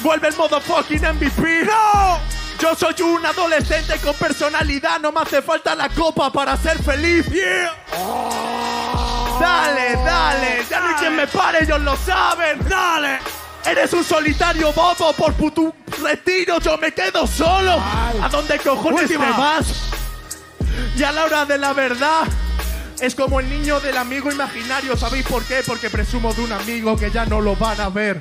Vuelve 0.00 0.28
el 0.28 0.36
modo 0.36 0.60
fucking 0.60 1.02
MVP. 1.02 1.64
¡No! 1.64 2.18
Yo 2.58 2.74
soy 2.74 2.94
un 3.02 3.24
adolescente 3.24 3.96
con 3.98 4.14
personalidad. 4.14 5.00
No 5.00 5.12
me 5.12 5.20
hace 5.20 5.42
falta 5.42 5.74
la 5.74 5.88
copa 5.88 6.30
para 6.30 6.56
ser 6.56 6.82
feliz. 6.82 7.26
Dale, 9.40 9.96
dale. 10.04 10.64
Ya 10.68 10.80
no 10.80 10.88
hay 10.88 10.94
quien 10.94 11.16
me 11.16 11.26
pare, 11.26 11.64
ellos 11.64 11.80
lo 11.80 11.96
saben. 11.96 12.58
Dale. 12.68 13.18
Eres 13.66 13.92
un 13.92 14.02
solitario 14.04 14.72
bobo 14.72 15.12
por 15.12 15.34
tu 15.52 15.72
retiro, 16.02 16.58
yo 16.60 16.76
me 16.78 16.92
quedo 16.92 17.26
solo. 17.26 17.72
¿A 18.22 18.28
dónde 18.30 18.58
cojones 18.58 19.02
Última. 19.02 19.26
te 19.26 19.32
vas? 19.40 19.66
Y 20.96 21.02
a 21.02 21.12
la 21.12 21.24
hora 21.24 21.44
de 21.44 21.58
la 21.58 21.72
verdad, 21.72 22.22
Es 23.00 23.14
como 23.14 23.40
el 23.40 23.48
niño 23.48 23.80
del 23.80 23.96
amigo 23.96 24.30
imaginario. 24.30 24.94
¿Sabéis 24.96 25.26
por 25.26 25.42
qué? 25.44 25.62
Porque 25.66 25.88
presumo 25.88 26.34
de 26.34 26.42
un 26.42 26.52
amigo 26.52 26.96
que 26.98 27.10
ya 27.10 27.24
no 27.24 27.40
lo 27.40 27.56
van 27.56 27.80
a 27.80 27.88
ver. 27.88 28.20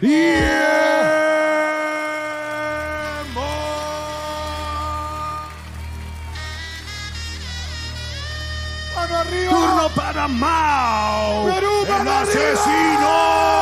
¡Mano 8.95 9.15
arriba! 9.17 9.51
Turno 9.51 9.89
para 9.95 10.27
Mao. 10.27 11.45
Perú, 11.45 11.83
el 11.83 11.89
mano 11.89 12.11
arriba. 12.11 13.58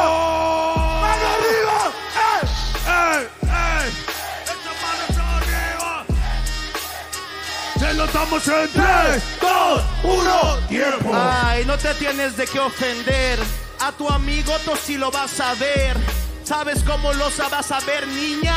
¡Se 8.27 8.33
lo 8.33 8.39
damos 8.39 8.47
en 8.47 8.69
3, 8.73 9.23
2, 9.41 9.81
1, 10.03 10.57
tiempo! 10.67 11.11
Ay, 11.13 11.63
no 11.65 11.77
te 11.77 11.93
tienes 11.93 12.35
de 12.35 12.45
qué 12.45 12.59
ofender. 12.59 13.39
A 13.79 13.91
tu 13.93 14.09
amigo 14.09 14.53
tú 14.65 14.71
sí 14.81 14.97
lo 14.97 15.11
vas 15.11 15.39
a 15.39 15.53
ver. 15.55 15.95
¿Sabes 16.43 16.83
cómo 16.83 17.13
lo 17.13 17.29
vas 17.49 17.71
a 17.71 17.79
ver, 17.81 18.05
niña? 18.07 18.55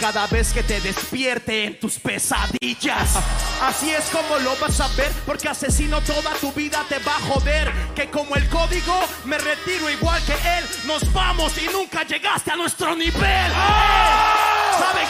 Cada 0.00 0.26
vez 0.26 0.52
que 0.52 0.62
te 0.62 0.80
despierte 0.80 1.64
en 1.64 1.80
tus 1.80 1.98
pesadillas. 1.98 3.16
Así 3.62 3.90
es 3.90 4.04
como 4.10 4.38
lo 4.38 4.54
vas 4.56 4.80
a 4.80 4.88
ver, 4.88 5.10
porque 5.24 5.48
asesino 5.48 6.02
toda 6.02 6.32
tu 6.40 6.52
vida 6.52 6.84
te 6.88 6.98
va 6.98 7.16
a 7.16 7.20
joder. 7.20 7.72
Que 7.94 8.10
como 8.10 8.36
el 8.36 8.46
código 8.50 9.00
me 9.24 9.38
retiro 9.38 9.88
igual 9.88 10.22
que 10.24 10.32
él. 10.32 10.64
Nos 10.84 11.10
vamos 11.12 11.56
y 11.56 11.66
nunca 11.72 12.02
llegaste 12.02 12.50
a 12.50 12.56
nuestro 12.56 12.94
nivel. 12.94 13.52
¿Saben 13.52 14.25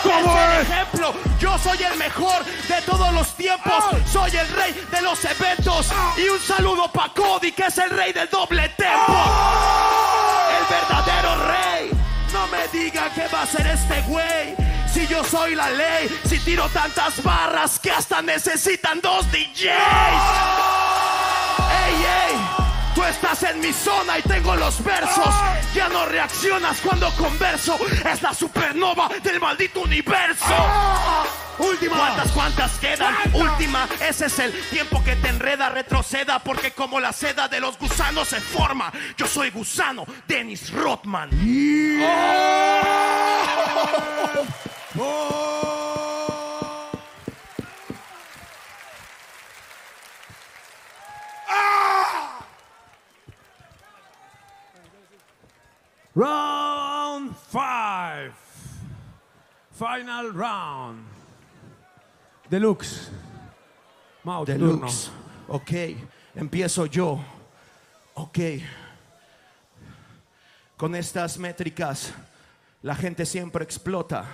qué 0.07 0.23
¿Cómo 0.23 0.39
es 0.39 0.45
el 0.45 0.63
ejemplo? 0.63 1.15
Yo 1.39 1.59
soy 1.59 1.83
el 1.83 1.99
mejor 1.99 2.45
de 2.45 2.83
todos 2.83 3.13
los 3.13 3.29
tiempos. 3.35 3.85
Soy 4.11 4.31
el 4.37 4.49
rey 4.49 4.87
de 4.91 5.03
los 5.03 5.25
eventos. 5.25 5.89
Y 6.17 6.29
un 6.29 6.41
saludo 6.41 6.91
para 6.91 7.13
Cody, 7.13 7.53
que 7.53 7.67
es 7.67 7.79
el 7.79 7.91
rey 7.91 8.13
del 8.13 8.29
doble 8.29 8.69
tempo. 8.71 9.13
El 10.59 10.65
verdadero 10.75 11.47
rey. 11.47 11.91
No 12.33 12.47
me 12.49 12.69
diga 12.69 13.11
que 13.15 13.27
va 13.29 13.43
a 13.43 13.47
ser 13.47 13.67
este 13.67 14.01
güey. 14.03 14.55
Si 14.93 15.07
yo 15.07 15.23
soy 15.25 15.55
la 15.55 15.69
ley, 15.71 16.09
si 16.27 16.39
tiro 16.41 16.69
tantas 16.71 17.23
barras 17.23 17.79
que 17.79 17.91
hasta 17.91 18.23
necesitan 18.23 19.01
dos 19.01 19.31
DJs. 19.31 19.71
¡Ey, 21.85 21.95
ey! 21.95 22.26
Estás 23.09 23.43
en 23.45 23.61
mi 23.61 23.73
zona 23.73 24.19
y 24.19 24.23
tengo 24.23 24.57
los 24.57 24.83
versos. 24.83 25.35
Ya 25.75 25.89
no 25.89 26.07
reaccionas 26.07 26.81
cuando 26.81 27.11
converso. 27.13 27.79
Es 28.05 28.21
la 28.21 28.35
supernova 28.35 29.09
del 29.23 29.41
maldito 29.41 29.81
universo. 29.81 30.45
Última. 31.59 31.97
¿Cuántas, 31.97 32.33
cuántas 32.33 32.73
quedan? 32.79 33.15
Última. 33.33 33.89
Ese 34.01 34.27
es 34.27 34.39
el 34.41 34.53
tiempo 34.71 35.03
que 35.05 35.17
te 35.17 35.29
enreda, 35.29 35.69
retroceda. 35.69 36.41
Porque 36.41 36.73
como 36.73 37.01
la 37.01 37.13
seda 37.13 37.49
de 37.49 37.61
los 37.61 37.79
gusanos 37.79 38.29
se 38.29 38.41
forma. 38.41 38.93
Yo 39.17 39.27
soy 39.27 39.51
gusano, 39.51 40.05
Dennis 40.27 40.73
Rothman. 40.73 41.31
Round 56.17 57.35
5. 57.53 58.35
Final 59.73 60.33
round. 60.33 61.05
Deluxe. 62.49 63.11
Mao, 64.25 64.47
tu 64.47 64.53
turno. 64.53 64.67
Deluxe. 64.67 65.11
Ok, 65.49 65.73
empiezo 66.35 66.87
yo. 66.87 67.23
Ok. 68.15 68.39
Con 70.79 70.95
estas 70.95 71.37
métricas, 71.37 72.15
la 72.81 72.95
gente 72.95 73.27
siempre 73.27 73.63
explota. 73.63 74.25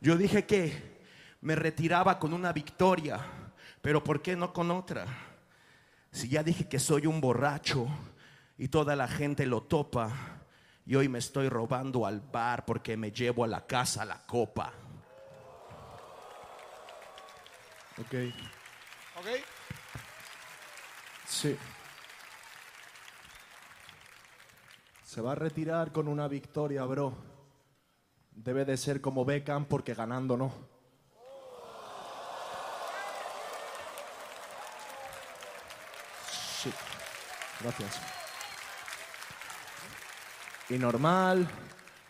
Yo 0.00 0.16
dije 0.16 0.46
que 0.46 1.02
me 1.42 1.54
retiraba 1.56 2.18
con 2.18 2.32
una 2.32 2.54
victoria, 2.54 3.20
pero 3.82 4.02
¿por 4.02 4.22
qué 4.22 4.34
no 4.34 4.50
con 4.54 4.70
otra? 4.70 5.04
Si 6.10 6.30
ya 6.30 6.42
dije 6.42 6.68
que 6.68 6.78
soy 6.78 7.06
un 7.06 7.20
borracho 7.20 7.86
y 8.56 8.68
toda 8.68 8.96
la 8.96 9.08
gente 9.08 9.44
lo 9.44 9.62
topa, 9.62 10.10
y 10.84 10.96
hoy 10.96 11.08
me 11.08 11.18
estoy 11.18 11.48
robando 11.48 12.06
al 12.06 12.20
bar 12.20 12.64
porque 12.64 12.96
me 12.96 13.12
llevo 13.12 13.44
a 13.44 13.48
la 13.48 13.66
casa 13.66 14.04
la 14.04 14.18
copa. 14.26 14.72
Ok. 17.98 18.14
¿Ok? 19.18 19.26
Sí. 21.26 21.56
Se 25.04 25.20
va 25.20 25.32
a 25.32 25.34
retirar 25.34 25.92
con 25.92 26.08
una 26.08 26.26
victoria, 26.26 26.84
bro. 26.84 27.14
Debe 28.30 28.64
de 28.64 28.76
ser 28.76 29.00
como 29.00 29.24
Beckham 29.24 29.66
porque 29.66 29.94
ganando 29.94 30.36
no. 30.36 30.52
Sí. 36.62 36.72
Gracias. 37.60 38.21
Y 40.72 40.78
normal, 40.78 41.46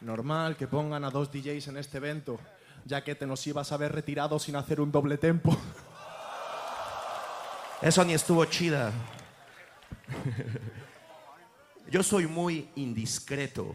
normal 0.03 0.57
que 0.57 0.69
pongan 0.69 1.03
a 1.03 1.11
dos 1.11 1.33
DJs 1.33 1.67
en 1.67 1.79
este 1.79 1.97
evento, 1.97 2.39
ya 2.85 3.03
que 3.03 3.17
te 3.17 3.27
nos 3.27 3.45
ibas 3.45 3.73
a 3.73 3.77
ver 3.77 3.91
retirado 3.91 4.39
sin 4.39 4.55
hacer 4.55 4.81
un 4.81 4.93
doble 4.93 5.19
tempo. 5.19 5.51
Eso 7.83 8.05
ni 8.05 8.15
estuvo 8.15 8.45
chida. 8.45 8.93
Yo 11.91 12.05
soy 12.05 12.29
muy 12.29 12.69
indiscreto. 12.77 13.75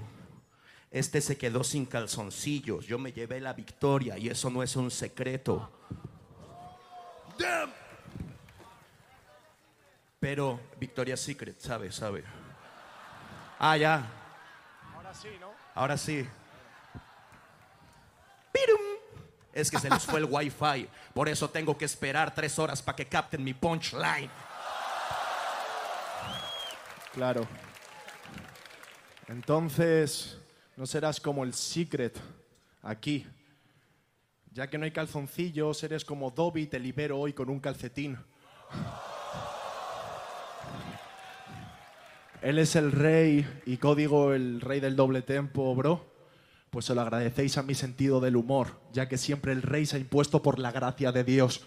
Este 0.89 1.19
se 1.19 1.38
quedó 1.38 1.65
sin 1.65 1.86
calzoncillos. 1.86 2.88
Yo 2.88 2.97
me 2.97 3.12
llevé 3.12 3.41
la 3.41 3.52
victoria 3.52 4.17
y 4.17 4.30
eso 4.30 4.50
no 4.50 4.63
es 4.63 4.78
un 4.78 4.89
secreto. 4.89 5.69
Pero 10.21 10.62
Victoria's 10.80 11.19
Secret, 11.19 11.60
sabe, 11.60 11.91
sabe. 11.91 12.23
Ah, 13.60 13.76
ya. 13.76 14.27
Ahora 15.17 15.30
sí, 15.32 15.39
¿no? 15.39 15.51
Ahora 15.73 15.97
sí. 15.97 16.27
¡Pirum! 18.51 18.82
Es 19.51 19.71
que 19.71 19.80
se 19.80 19.89
les 19.89 20.06
fue 20.06 20.19
el 20.19 20.25
wifi. 20.25 20.88
Por 21.13 21.27
eso 21.27 21.49
tengo 21.49 21.75
que 21.75 21.86
esperar 21.86 22.36
tres 22.36 22.60
horas 22.60 22.82
para 22.82 22.95
que 22.95 23.08
capten 23.08 23.43
mi 23.43 23.53
punchline. 23.53 24.30
Claro. 27.13 27.47
Entonces, 29.27 30.38
no 30.75 30.86
serás 30.86 31.19
como 31.19 31.43
el 31.43 31.53
Secret 31.53 32.19
aquí. 32.84 33.25
Ya 34.51 34.69
que 34.69 34.77
no 34.77 34.86
hay 34.86 34.91
calzoncillos, 34.91 35.82
eres 35.84 36.06
como 36.06 36.30
Dobby 36.30 36.67
te 36.67 36.80
libero 36.80 37.17
hoy 37.17 37.34
con 37.34 37.49
un 37.49 37.60
calcetín. 37.60 38.17
Él 42.41 42.60
es 42.60 42.76
el 42.76 42.91
rey 42.91 43.47
y 43.65 43.78
código 43.78 44.34
el 44.34 44.62
rey 44.62 44.80
del 44.80 44.95
doble 44.95 45.21
tempo, 45.21 45.73
bro. 45.76 46.06
Pues 46.69 46.86
se 46.86 46.93
lo 46.93 47.02
agradecéis 47.02 47.58
a 47.58 47.63
mi 47.63 47.73
sentido 47.73 48.19
del 48.19 48.36
humor, 48.36 48.80
ya 48.93 49.08
que 49.08 49.17
siempre 49.17 49.52
el 49.52 49.62
rey 49.62 49.86
se 49.86 49.95
ha 49.95 50.00
impuesto 50.00 50.43
por 50.43 50.60
la 50.60 50.71
gracia 50.71 51.12
de 51.12 51.23
Dios. 51.23 51.65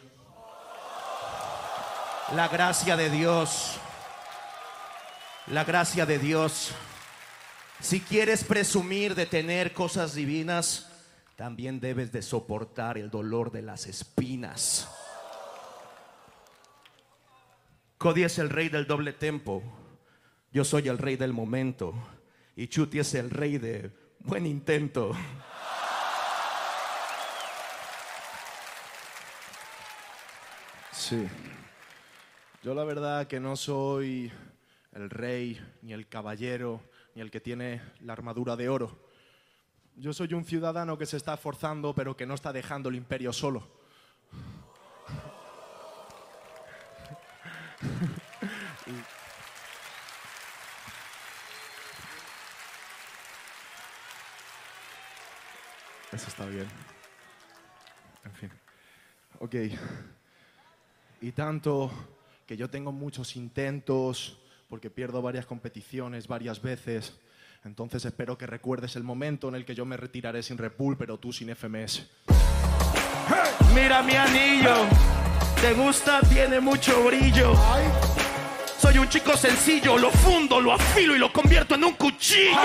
La 2.36 2.46
gracia 2.48 2.96
de 2.96 3.10
Dios. 3.10 3.78
La 5.48 5.64
gracia 5.64 6.06
de 6.06 6.18
Dios. 6.18 6.72
Si 7.80 8.00
quieres 8.00 8.44
presumir 8.44 9.14
de 9.14 9.26
tener 9.26 9.72
cosas 9.72 10.14
divinas, 10.14 10.88
también 11.34 11.80
debes 11.80 12.12
de 12.12 12.22
soportar 12.22 12.98
el 12.98 13.10
dolor 13.10 13.50
de 13.50 13.62
las 13.62 13.86
espinas. 13.86 14.88
Cody 17.98 18.24
es 18.24 18.38
el 18.38 18.50
rey 18.50 18.68
del 18.68 18.86
doble 18.86 19.12
tempo. 19.12 19.62
Yo 20.52 20.64
soy 20.64 20.88
el 20.88 20.98
rey 20.98 21.16
del 21.16 21.32
momento. 21.32 21.94
Y 22.56 22.66
Chuti 22.66 22.98
es 22.98 23.14
el 23.14 23.30
rey 23.30 23.58
de 23.58 23.90
buen 24.18 24.46
intento. 24.46 25.12
Sí. 30.90 31.26
Yo 32.62 32.74
la 32.74 32.84
verdad 32.84 33.28
que 33.28 33.38
no 33.38 33.54
soy 33.56 34.30
el 34.92 35.08
rey, 35.08 35.60
ni 35.82 35.92
el 35.92 36.08
caballero, 36.08 36.82
ni 37.14 37.22
el 37.22 37.30
que 37.30 37.40
tiene 37.40 37.80
la 38.00 38.12
armadura 38.12 38.56
de 38.56 38.68
oro. 38.68 39.08
Yo 39.94 40.12
soy 40.12 40.34
un 40.34 40.44
ciudadano 40.44 40.98
que 40.98 41.06
se 41.06 41.16
está 41.16 41.34
esforzando, 41.34 41.94
pero 41.94 42.16
que 42.16 42.26
no 42.26 42.34
está 42.34 42.52
dejando 42.52 42.88
el 42.88 42.96
imperio 42.96 43.32
solo. 43.32 43.66
Eso 56.12 56.28
está 56.28 56.46
bien. 56.46 56.66
En 58.24 58.32
fin. 58.32 58.50
Ok. 59.38 59.54
Y 61.20 61.32
tanto 61.32 61.90
que 62.46 62.56
yo 62.56 62.68
tengo 62.68 62.92
muchos 62.92 63.36
intentos, 63.36 64.38
porque 64.68 64.90
pierdo 64.90 65.22
varias 65.22 65.46
competiciones 65.46 66.26
varias 66.26 66.60
veces. 66.62 67.18
Entonces 67.64 68.04
espero 68.04 68.38
que 68.38 68.46
recuerdes 68.46 68.96
el 68.96 69.02
momento 69.02 69.48
en 69.48 69.54
el 69.54 69.64
que 69.64 69.74
yo 69.74 69.84
me 69.84 69.96
retiraré 69.96 70.42
sin 70.42 70.56
Red 70.56 70.72
Bull, 70.78 70.96
pero 70.96 71.18
tú 71.18 71.32
sin 71.32 71.54
FMS. 71.54 72.08
Mira 73.74 74.02
mi 74.02 74.14
anillo, 74.14 74.86
¿te 75.60 75.74
gusta? 75.74 76.20
Tiene 76.22 76.58
mucho 76.60 77.04
brillo. 77.04 77.52
Soy 78.90 78.98
un 78.98 79.08
chico 79.08 79.36
sencillo, 79.36 79.96
lo 79.96 80.10
fundo, 80.10 80.60
lo 80.60 80.72
afilo 80.72 81.14
y 81.14 81.18
lo 81.20 81.32
convierto 81.32 81.76
en 81.76 81.84
un 81.84 81.92
cuchillo. 81.92 82.58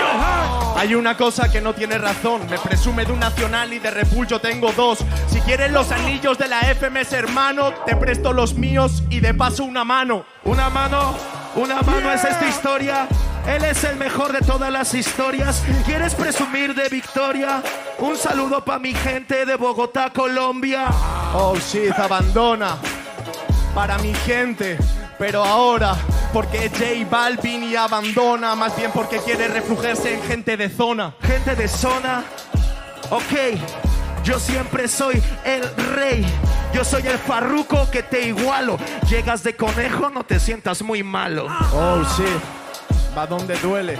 Hay 0.76 0.92
una 0.96 1.16
cosa 1.16 1.48
que 1.48 1.60
no 1.60 1.72
tiene 1.72 1.98
razón. 1.98 2.50
Me 2.50 2.58
presume 2.58 3.04
de 3.04 3.12
un 3.12 3.20
nacional 3.20 3.72
y 3.72 3.78
de 3.78 4.04
yo 4.28 4.40
tengo 4.40 4.72
dos. 4.72 5.04
Si 5.28 5.40
quieres 5.42 5.70
los 5.70 5.92
anillos 5.92 6.36
de 6.36 6.48
la 6.48 6.62
FMS, 6.62 7.12
hermano, 7.12 7.72
te 7.86 7.94
presto 7.94 8.32
los 8.32 8.54
míos 8.54 9.04
y 9.08 9.20
de 9.20 9.34
paso 9.34 9.62
una 9.62 9.84
mano. 9.84 10.24
Una 10.42 10.68
mano, 10.68 11.14
una 11.54 11.80
mano 11.82 12.10
es 12.10 12.24
esta 12.24 12.48
historia. 12.48 13.06
Él 13.46 13.64
es 13.64 13.84
el 13.84 13.94
mejor 13.94 14.32
de 14.32 14.40
todas 14.40 14.72
las 14.72 14.94
historias. 14.94 15.62
¿Quieres 15.84 16.16
presumir 16.16 16.74
de 16.74 16.88
victoria? 16.88 17.62
Un 18.00 18.16
saludo 18.16 18.64
para 18.64 18.80
mi 18.80 18.94
gente 18.94 19.46
de 19.46 19.54
Bogotá, 19.54 20.10
Colombia. 20.12 20.88
Oh 21.34 21.54
shit, 21.56 21.96
abandona. 21.96 22.78
Para 23.76 23.96
mi 23.98 24.12
gente. 24.12 24.76
Pero 25.18 25.42
ahora, 25.42 25.96
porque 26.32 26.68
J 26.68 27.08
Balvin 27.10 27.64
y 27.64 27.76
abandona, 27.76 28.54
más 28.54 28.76
bien 28.76 28.90
porque 28.92 29.18
quiere 29.18 29.48
refugiarse 29.48 30.14
en 30.14 30.22
gente 30.22 30.56
de 30.56 30.68
zona. 30.68 31.14
Gente 31.22 31.54
de 31.54 31.68
zona. 31.68 32.24
Ok, 33.10 33.58
yo 34.24 34.38
siempre 34.38 34.88
soy 34.88 35.22
el 35.44 35.62
rey. 35.94 36.26
Yo 36.74 36.84
soy 36.84 37.06
el 37.06 37.18
farruco 37.18 37.90
que 37.90 38.02
te 38.02 38.26
igualo. 38.26 38.76
Llegas 39.08 39.42
de 39.42 39.56
conejo, 39.56 40.10
no 40.10 40.24
te 40.24 40.38
sientas 40.38 40.82
muy 40.82 41.02
malo. 41.02 41.46
Oh 41.72 42.02
shit, 42.16 43.16
va 43.16 43.26
donde 43.26 43.56
duele. 43.60 43.98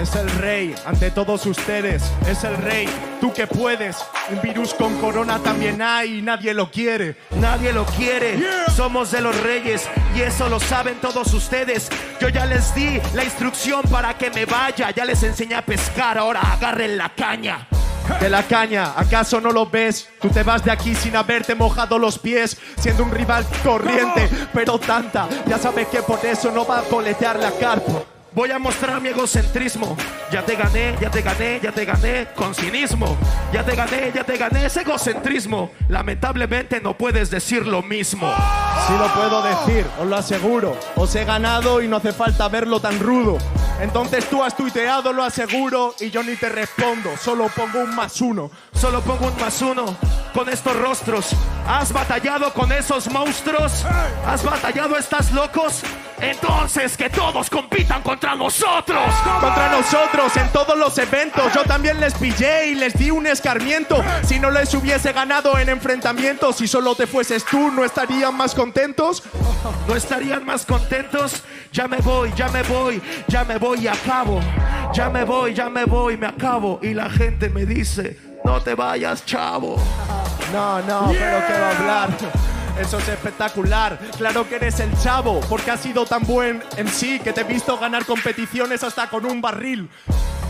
Es 0.00 0.16
el 0.16 0.30
rey 0.30 0.74
ante 0.86 1.10
todos 1.10 1.44
ustedes. 1.44 2.02
Es 2.26 2.42
el 2.44 2.56
rey, 2.56 2.88
tú 3.20 3.34
que 3.34 3.46
puedes. 3.46 3.98
Un 4.30 4.40
virus 4.40 4.72
con 4.72 4.98
corona 4.98 5.38
también 5.40 5.82
hay 5.82 6.20
y 6.20 6.22
nadie 6.22 6.54
lo 6.54 6.70
quiere. 6.70 7.18
Nadie 7.36 7.70
lo 7.70 7.84
quiere. 7.84 8.38
Somos 8.74 9.10
de 9.10 9.20
los 9.20 9.38
reyes 9.42 9.86
y 10.16 10.22
eso 10.22 10.48
lo 10.48 10.58
saben 10.58 10.94
todos 11.02 11.34
ustedes. 11.34 11.90
Yo 12.18 12.30
ya 12.30 12.46
les 12.46 12.74
di 12.74 12.98
la 13.12 13.24
instrucción 13.24 13.82
para 13.90 14.16
que 14.16 14.30
me 14.30 14.46
vaya. 14.46 14.90
Ya 14.90 15.04
les 15.04 15.22
enseñé 15.22 15.56
a 15.56 15.66
pescar. 15.66 16.16
Ahora 16.16 16.40
agarren 16.40 16.96
la 16.96 17.10
caña. 17.14 17.68
De 18.22 18.30
la 18.30 18.42
caña, 18.42 18.94
¿acaso 18.96 19.38
no 19.38 19.50
lo 19.52 19.66
ves? 19.66 20.08
Tú 20.18 20.30
te 20.30 20.42
vas 20.42 20.64
de 20.64 20.70
aquí 20.70 20.94
sin 20.94 21.14
haberte 21.14 21.54
mojado 21.54 21.98
los 21.98 22.18
pies, 22.18 22.56
siendo 22.78 23.04
un 23.04 23.10
rival 23.10 23.46
corriente, 23.62 24.30
pero 24.54 24.78
tanta. 24.78 25.28
Ya 25.46 25.58
sabes 25.58 25.88
que 25.88 26.02
por 26.02 26.24
eso 26.24 26.50
no 26.50 26.66
va 26.66 26.78
a 26.78 26.82
coletear 26.84 27.38
la 27.38 27.52
carpa. 27.52 28.02
Voy 28.32 28.50
a 28.52 28.60
mostrar 28.60 29.00
mi 29.00 29.08
egocentrismo. 29.08 29.96
Ya 30.30 30.44
te 30.44 30.54
gané, 30.54 30.96
ya 31.00 31.10
te 31.10 31.20
gané, 31.20 31.58
ya 31.60 31.72
te 31.72 31.84
gané 31.84 32.28
con 32.36 32.54
cinismo. 32.54 33.16
Ya 33.52 33.64
te 33.64 33.74
gané, 33.74 34.12
ya 34.14 34.22
te 34.22 34.36
gané 34.36 34.66
ese 34.66 34.82
egocentrismo. 34.82 35.72
Lamentablemente 35.88 36.80
no 36.80 36.96
puedes 36.96 37.28
decir 37.30 37.66
lo 37.66 37.82
mismo. 37.82 38.32
Sí 38.86 38.92
lo 38.96 39.12
puedo 39.14 39.42
decir, 39.42 39.84
os 39.98 40.06
lo 40.06 40.16
aseguro. 40.16 40.76
Os 40.94 41.12
he 41.16 41.24
ganado 41.24 41.82
y 41.82 41.88
no 41.88 41.96
hace 41.96 42.12
falta 42.12 42.48
verlo 42.48 42.78
tan 42.78 43.00
rudo. 43.00 43.36
Entonces 43.80 44.28
tú 44.30 44.44
has 44.44 44.56
tuiteado, 44.56 45.12
lo 45.12 45.24
aseguro, 45.24 45.94
y 45.98 46.10
yo 46.10 46.22
ni 46.22 46.36
te 46.36 46.50
respondo. 46.50 47.16
Solo 47.16 47.48
pongo 47.48 47.80
un 47.80 47.96
más 47.96 48.20
uno. 48.20 48.50
Solo 48.72 49.00
pongo 49.00 49.26
un 49.26 49.40
más 49.40 49.60
uno 49.60 49.96
con 50.32 50.48
estos 50.48 50.76
rostros. 50.76 51.30
¿Has 51.66 51.92
batallado 51.92 52.52
con 52.52 52.70
esos 52.70 53.10
monstruos? 53.10 53.84
¿Has 54.24 54.44
batallado? 54.44 54.96
¿Estás 54.96 55.32
locos? 55.32 55.82
Entonces 56.20 56.96
que 56.96 57.08
todos 57.08 57.48
compitan 57.48 58.02
contra 58.02 58.34
nosotros. 58.34 59.02
Contra 59.40 59.70
nosotros 59.70 60.36
en 60.36 60.48
todos 60.52 60.76
los 60.76 60.96
eventos. 60.98 61.52
Yo 61.54 61.62
también 61.64 61.98
les 61.98 62.14
pillé 62.14 62.68
y 62.68 62.74
les 62.74 62.94
di 62.94 63.10
un 63.10 63.26
escarmiento. 63.26 64.02
Si 64.24 64.38
no 64.38 64.50
les 64.50 64.72
hubiese 64.74 65.12
ganado 65.12 65.58
en 65.58 65.68
enfrentamientos, 65.68 66.56
si 66.56 66.68
solo 66.68 66.94
te 66.94 67.06
fueses 67.06 67.44
tú, 67.44 67.70
¿no 67.70 67.84
estarían 67.84 68.36
más 68.36 68.54
contentos? 68.54 69.22
¿No 69.88 69.96
estarían 69.96 70.44
más 70.44 70.66
contentos? 70.66 71.42
Ya 71.72 71.88
me 71.88 71.98
voy, 71.98 72.32
ya 72.36 72.48
me 72.48 72.62
voy, 72.64 73.00
ya 73.28 73.44
me 73.44 73.58
voy 73.58 73.80
y 73.80 73.88
acabo. 73.88 74.40
Ya 74.92 75.08
me 75.08 75.24
voy, 75.24 75.54
ya 75.54 75.70
me 75.70 75.84
voy, 75.84 76.16
me 76.16 76.26
acabo. 76.26 76.78
Y 76.82 76.94
la 76.94 77.08
gente 77.08 77.48
me 77.48 77.64
dice, 77.64 78.18
no 78.44 78.60
te 78.60 78.74
vayas, 78.74 79.24
chavo. 79.24 79.76
No, 80.52 80.80
no, 80.82 81.12
pero 81.12 81.46
¿qué 81.46 81.60
va 81.60 81.68
a 81.68 81.78
hablar? 81.78 82.59
Eso 82.80 82.98
es 82.98 83.08
espectacular. 83.08 83.98
Claro 84.16 84.48
que 84.48 84.56
eres 84.56 84.80
el 84.80 84.90
chavo, 85.02 85.40
porque 85.50 85.70
has 85.70 85.80
sido 85.80 86.06
tan 86.06 86.22
buen 86.24 86.62
en 86.78 86.88
sí 86.88 87.20
que 87.20 87.32
te 87.32 87.42
he 87.42 87.44
visto 87.44 87.76
ganar 87.78 88.06
competiciones 88.06 88.82
hasta 88.82 89.08
con 89.10 89.26
un 89.26 89.42
barril. 89.42 89.90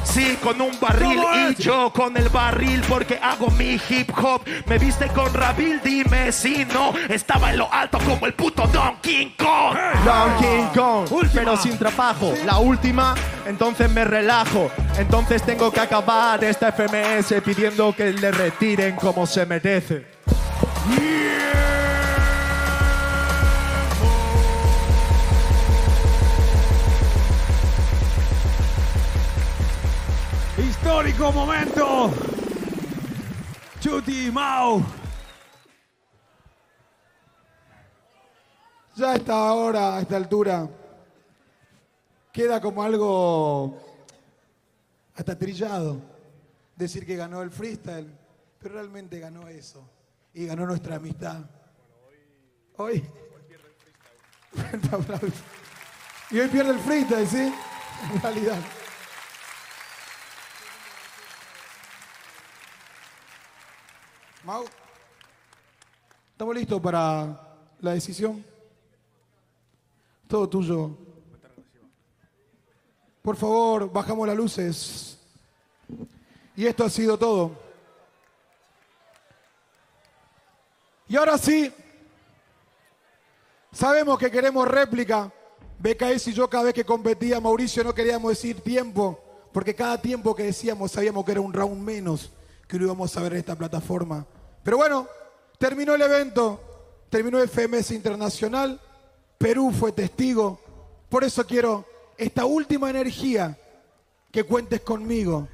Sí, 0.04 0.38
con 0.42 0.60
un 0.60 0.78
barril 0.80 1.20
y 1.50 1.62
yo 1.62 1.92
con 1.92 2.16
el 2.16 2.28
barril 2.30 2.82
porque 2.88 3.18
hago 3.22 3.50
mi 3.50 3.80
hip 3.88 4.10
hop. 4.16 4.42
Me 4.66 4.78
viste 4.78 5.08
con 5.08 5.32
Rabil, 5.34 5.80
dime 5.82 6.32
si 6.32 6.64
no. 6.64 6.94
Estaba 7.08 7.50
en 7.50 7.58
lo 7.58 7.72
alto 7.72 7.98
como 7.98 8.26
el 8.26 8.34
puto 8.34 8.66
Donkey 8.68 9.34
Kong. 9.36 9.76
Donkey 10.04 10.68
Kong, 10.74 11.28
pero 11.34 11.56
sin 11.56 11.78
trabajo. 11.78 12.32
La 12.46 12.58
última, 12.58 13.14
entonces 13.44 13.90
me 13.90 14.04
relajo. 14.04 14.70
Entonces 14.98 15.42
tengo 15.42 15.70
que 15.70 15.80
acabar 15.80 16.42
esta 16.44 16.72
FMS 16.72 17.42
pidiendo 17.44 17.94
que 17.94 18.12
le 18.12 18.30
retiren 18.30 18.96
como 18.96 19.26
se 19.26 19.44
merece. 19.46 20.06
Histórico 30.90 31.30
momento. 31.30 32.10
Chuti 33.78 34.28
Mau. 34.32 34.84
Ya 38.96 39.12
a 39.12 39.14
esta 39.14 39.52
hora, 39.52 39.96
a 39.96 40.00
esta 40.00 40.16
altura, 40.16 40.68
queda 42.32 42.60
como 42.60 42.82
algo 42.82 43.78
hasta 45.14 45.38
trillado 45.38 46.02
decir 46.74 47.06
que 47.06 47.14
ganó 47.14 47.40
el 47.42 47.52
freestyle, 47.52 48.12
pero 48.58 48.74
realmente 48.74 49.20
ganó 49.20 49.46
eso 49.46 49.88
y 50.34 50.46
ganó 50.46 50.66
nuestra 50.66 50.96
amistad. 50.96 51.44
Hoy. 52.78 53.08
Y 56.32 56.38
hoy 56.40 56.48
pierde 56.48 56.70
el 56.72 56.80
freestyle, 56.80 57.28
¿sí? 57.28 57.52
En 58.12 58.22
realidad. 58.22 58.79
¿Estamos 66.32 66.54
listos 66.54 66.80
para 66.80 67.40
la 67.80 67.92
decisión? 67.92 68.44
Todo 70.26 70.48
tuyo. 70.48 70.96
Por 73.22 73.36
favor, 73.36 73.92
bajamos 73.92 74.26
las 74.26 74.36
luces. 74.36 75.18
Y 76.56 76.66
esto 76.66 76.84
ha 76.84 76.90
sido 76.90 77.18
todo. 77.18 77.52
Y 81.08 81.16
ahora 81.16 81.36
sí, 81.38 81.72
sabemos 83.72 84.18
que 84.18 84.30
queremos 84.30 84.66
réplica. 84.66 85.32
BKS 85.78 86.28
y 86.28 86.32
yo 86.34 86.48
cada 86.48 86.64
vez 86.64 86.74
que 86.74 86.84
competía, 86.84 87.40
Mauricio 87.40 87.82
no 87.82 87.94
queríamos 87.94 88.30
decir 88.30 88.60
tiempo, 88.60 89.18
porque 89.50 89.74
cada 89.74 89.98
tiempo 89.98 90.34
que 90.34 90.42
decíamos 90.42 90.92
sabíamos 90.92 91.24
que 91.24 91.32
era 91.32 91.40
un 91.40 91.54
round 91.54 91.82
menos 91.82 92.30
que 92.68 92.78
lo 92.78 92.84
íbamos 92.84 93.16
a 93.16 93.22
ver 93.22 93.32
en 93.32 93.38
esta 93.38 93.56
plataforma. 93.56 94.26
Pero 94.62 94.76
bueno, 94.76 95.08
terminó 95.58 95.94
el 95.94 96.02
evento, 96.02 96.60
terminó 97.08 97.38
FMS 97.38 97.92
Internacional, 97.92 98.80
Perú 99.38 99.72
fue 99.72 99.92
testigo, 99.92 100.60
por 101.08 101.24
eso 101.24 101.46
quiero 101.46 101.86
esta 102.18 102.44
última 102.44 102.90
energía 102.90 103.58
que 104.30 104.44
cuentes 104.44 104.80
conmigo, 104.82 105.48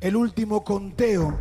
el 0.00 0.16
último 0.16 0.62
conteo 0.62 1.36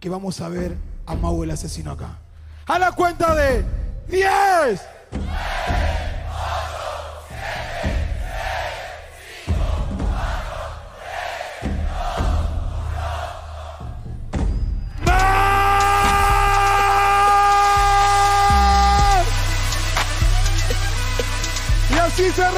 que 0.00 0.08
vamos 0.08 0.40
a 0.40 0.48
ver 0.48 0.76
a 1.06 1.14
Mau 1.14 1.42
el 1.42 1.50
asesino 1.50 1.92
acá. 1.92 2.18
A 2.66 2.78
la 2.78 2.92
cuenta 2.92 3.34
de 3.34 3.64
10. 4.08 4.80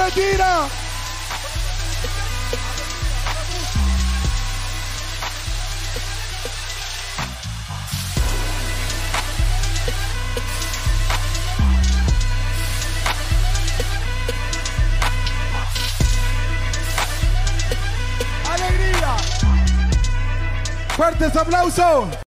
retira. 0.06 0.68
¡Alegría! 18.48 19.16
¡Fuertes 20.96 21.36
aplausos! 21.36 22.25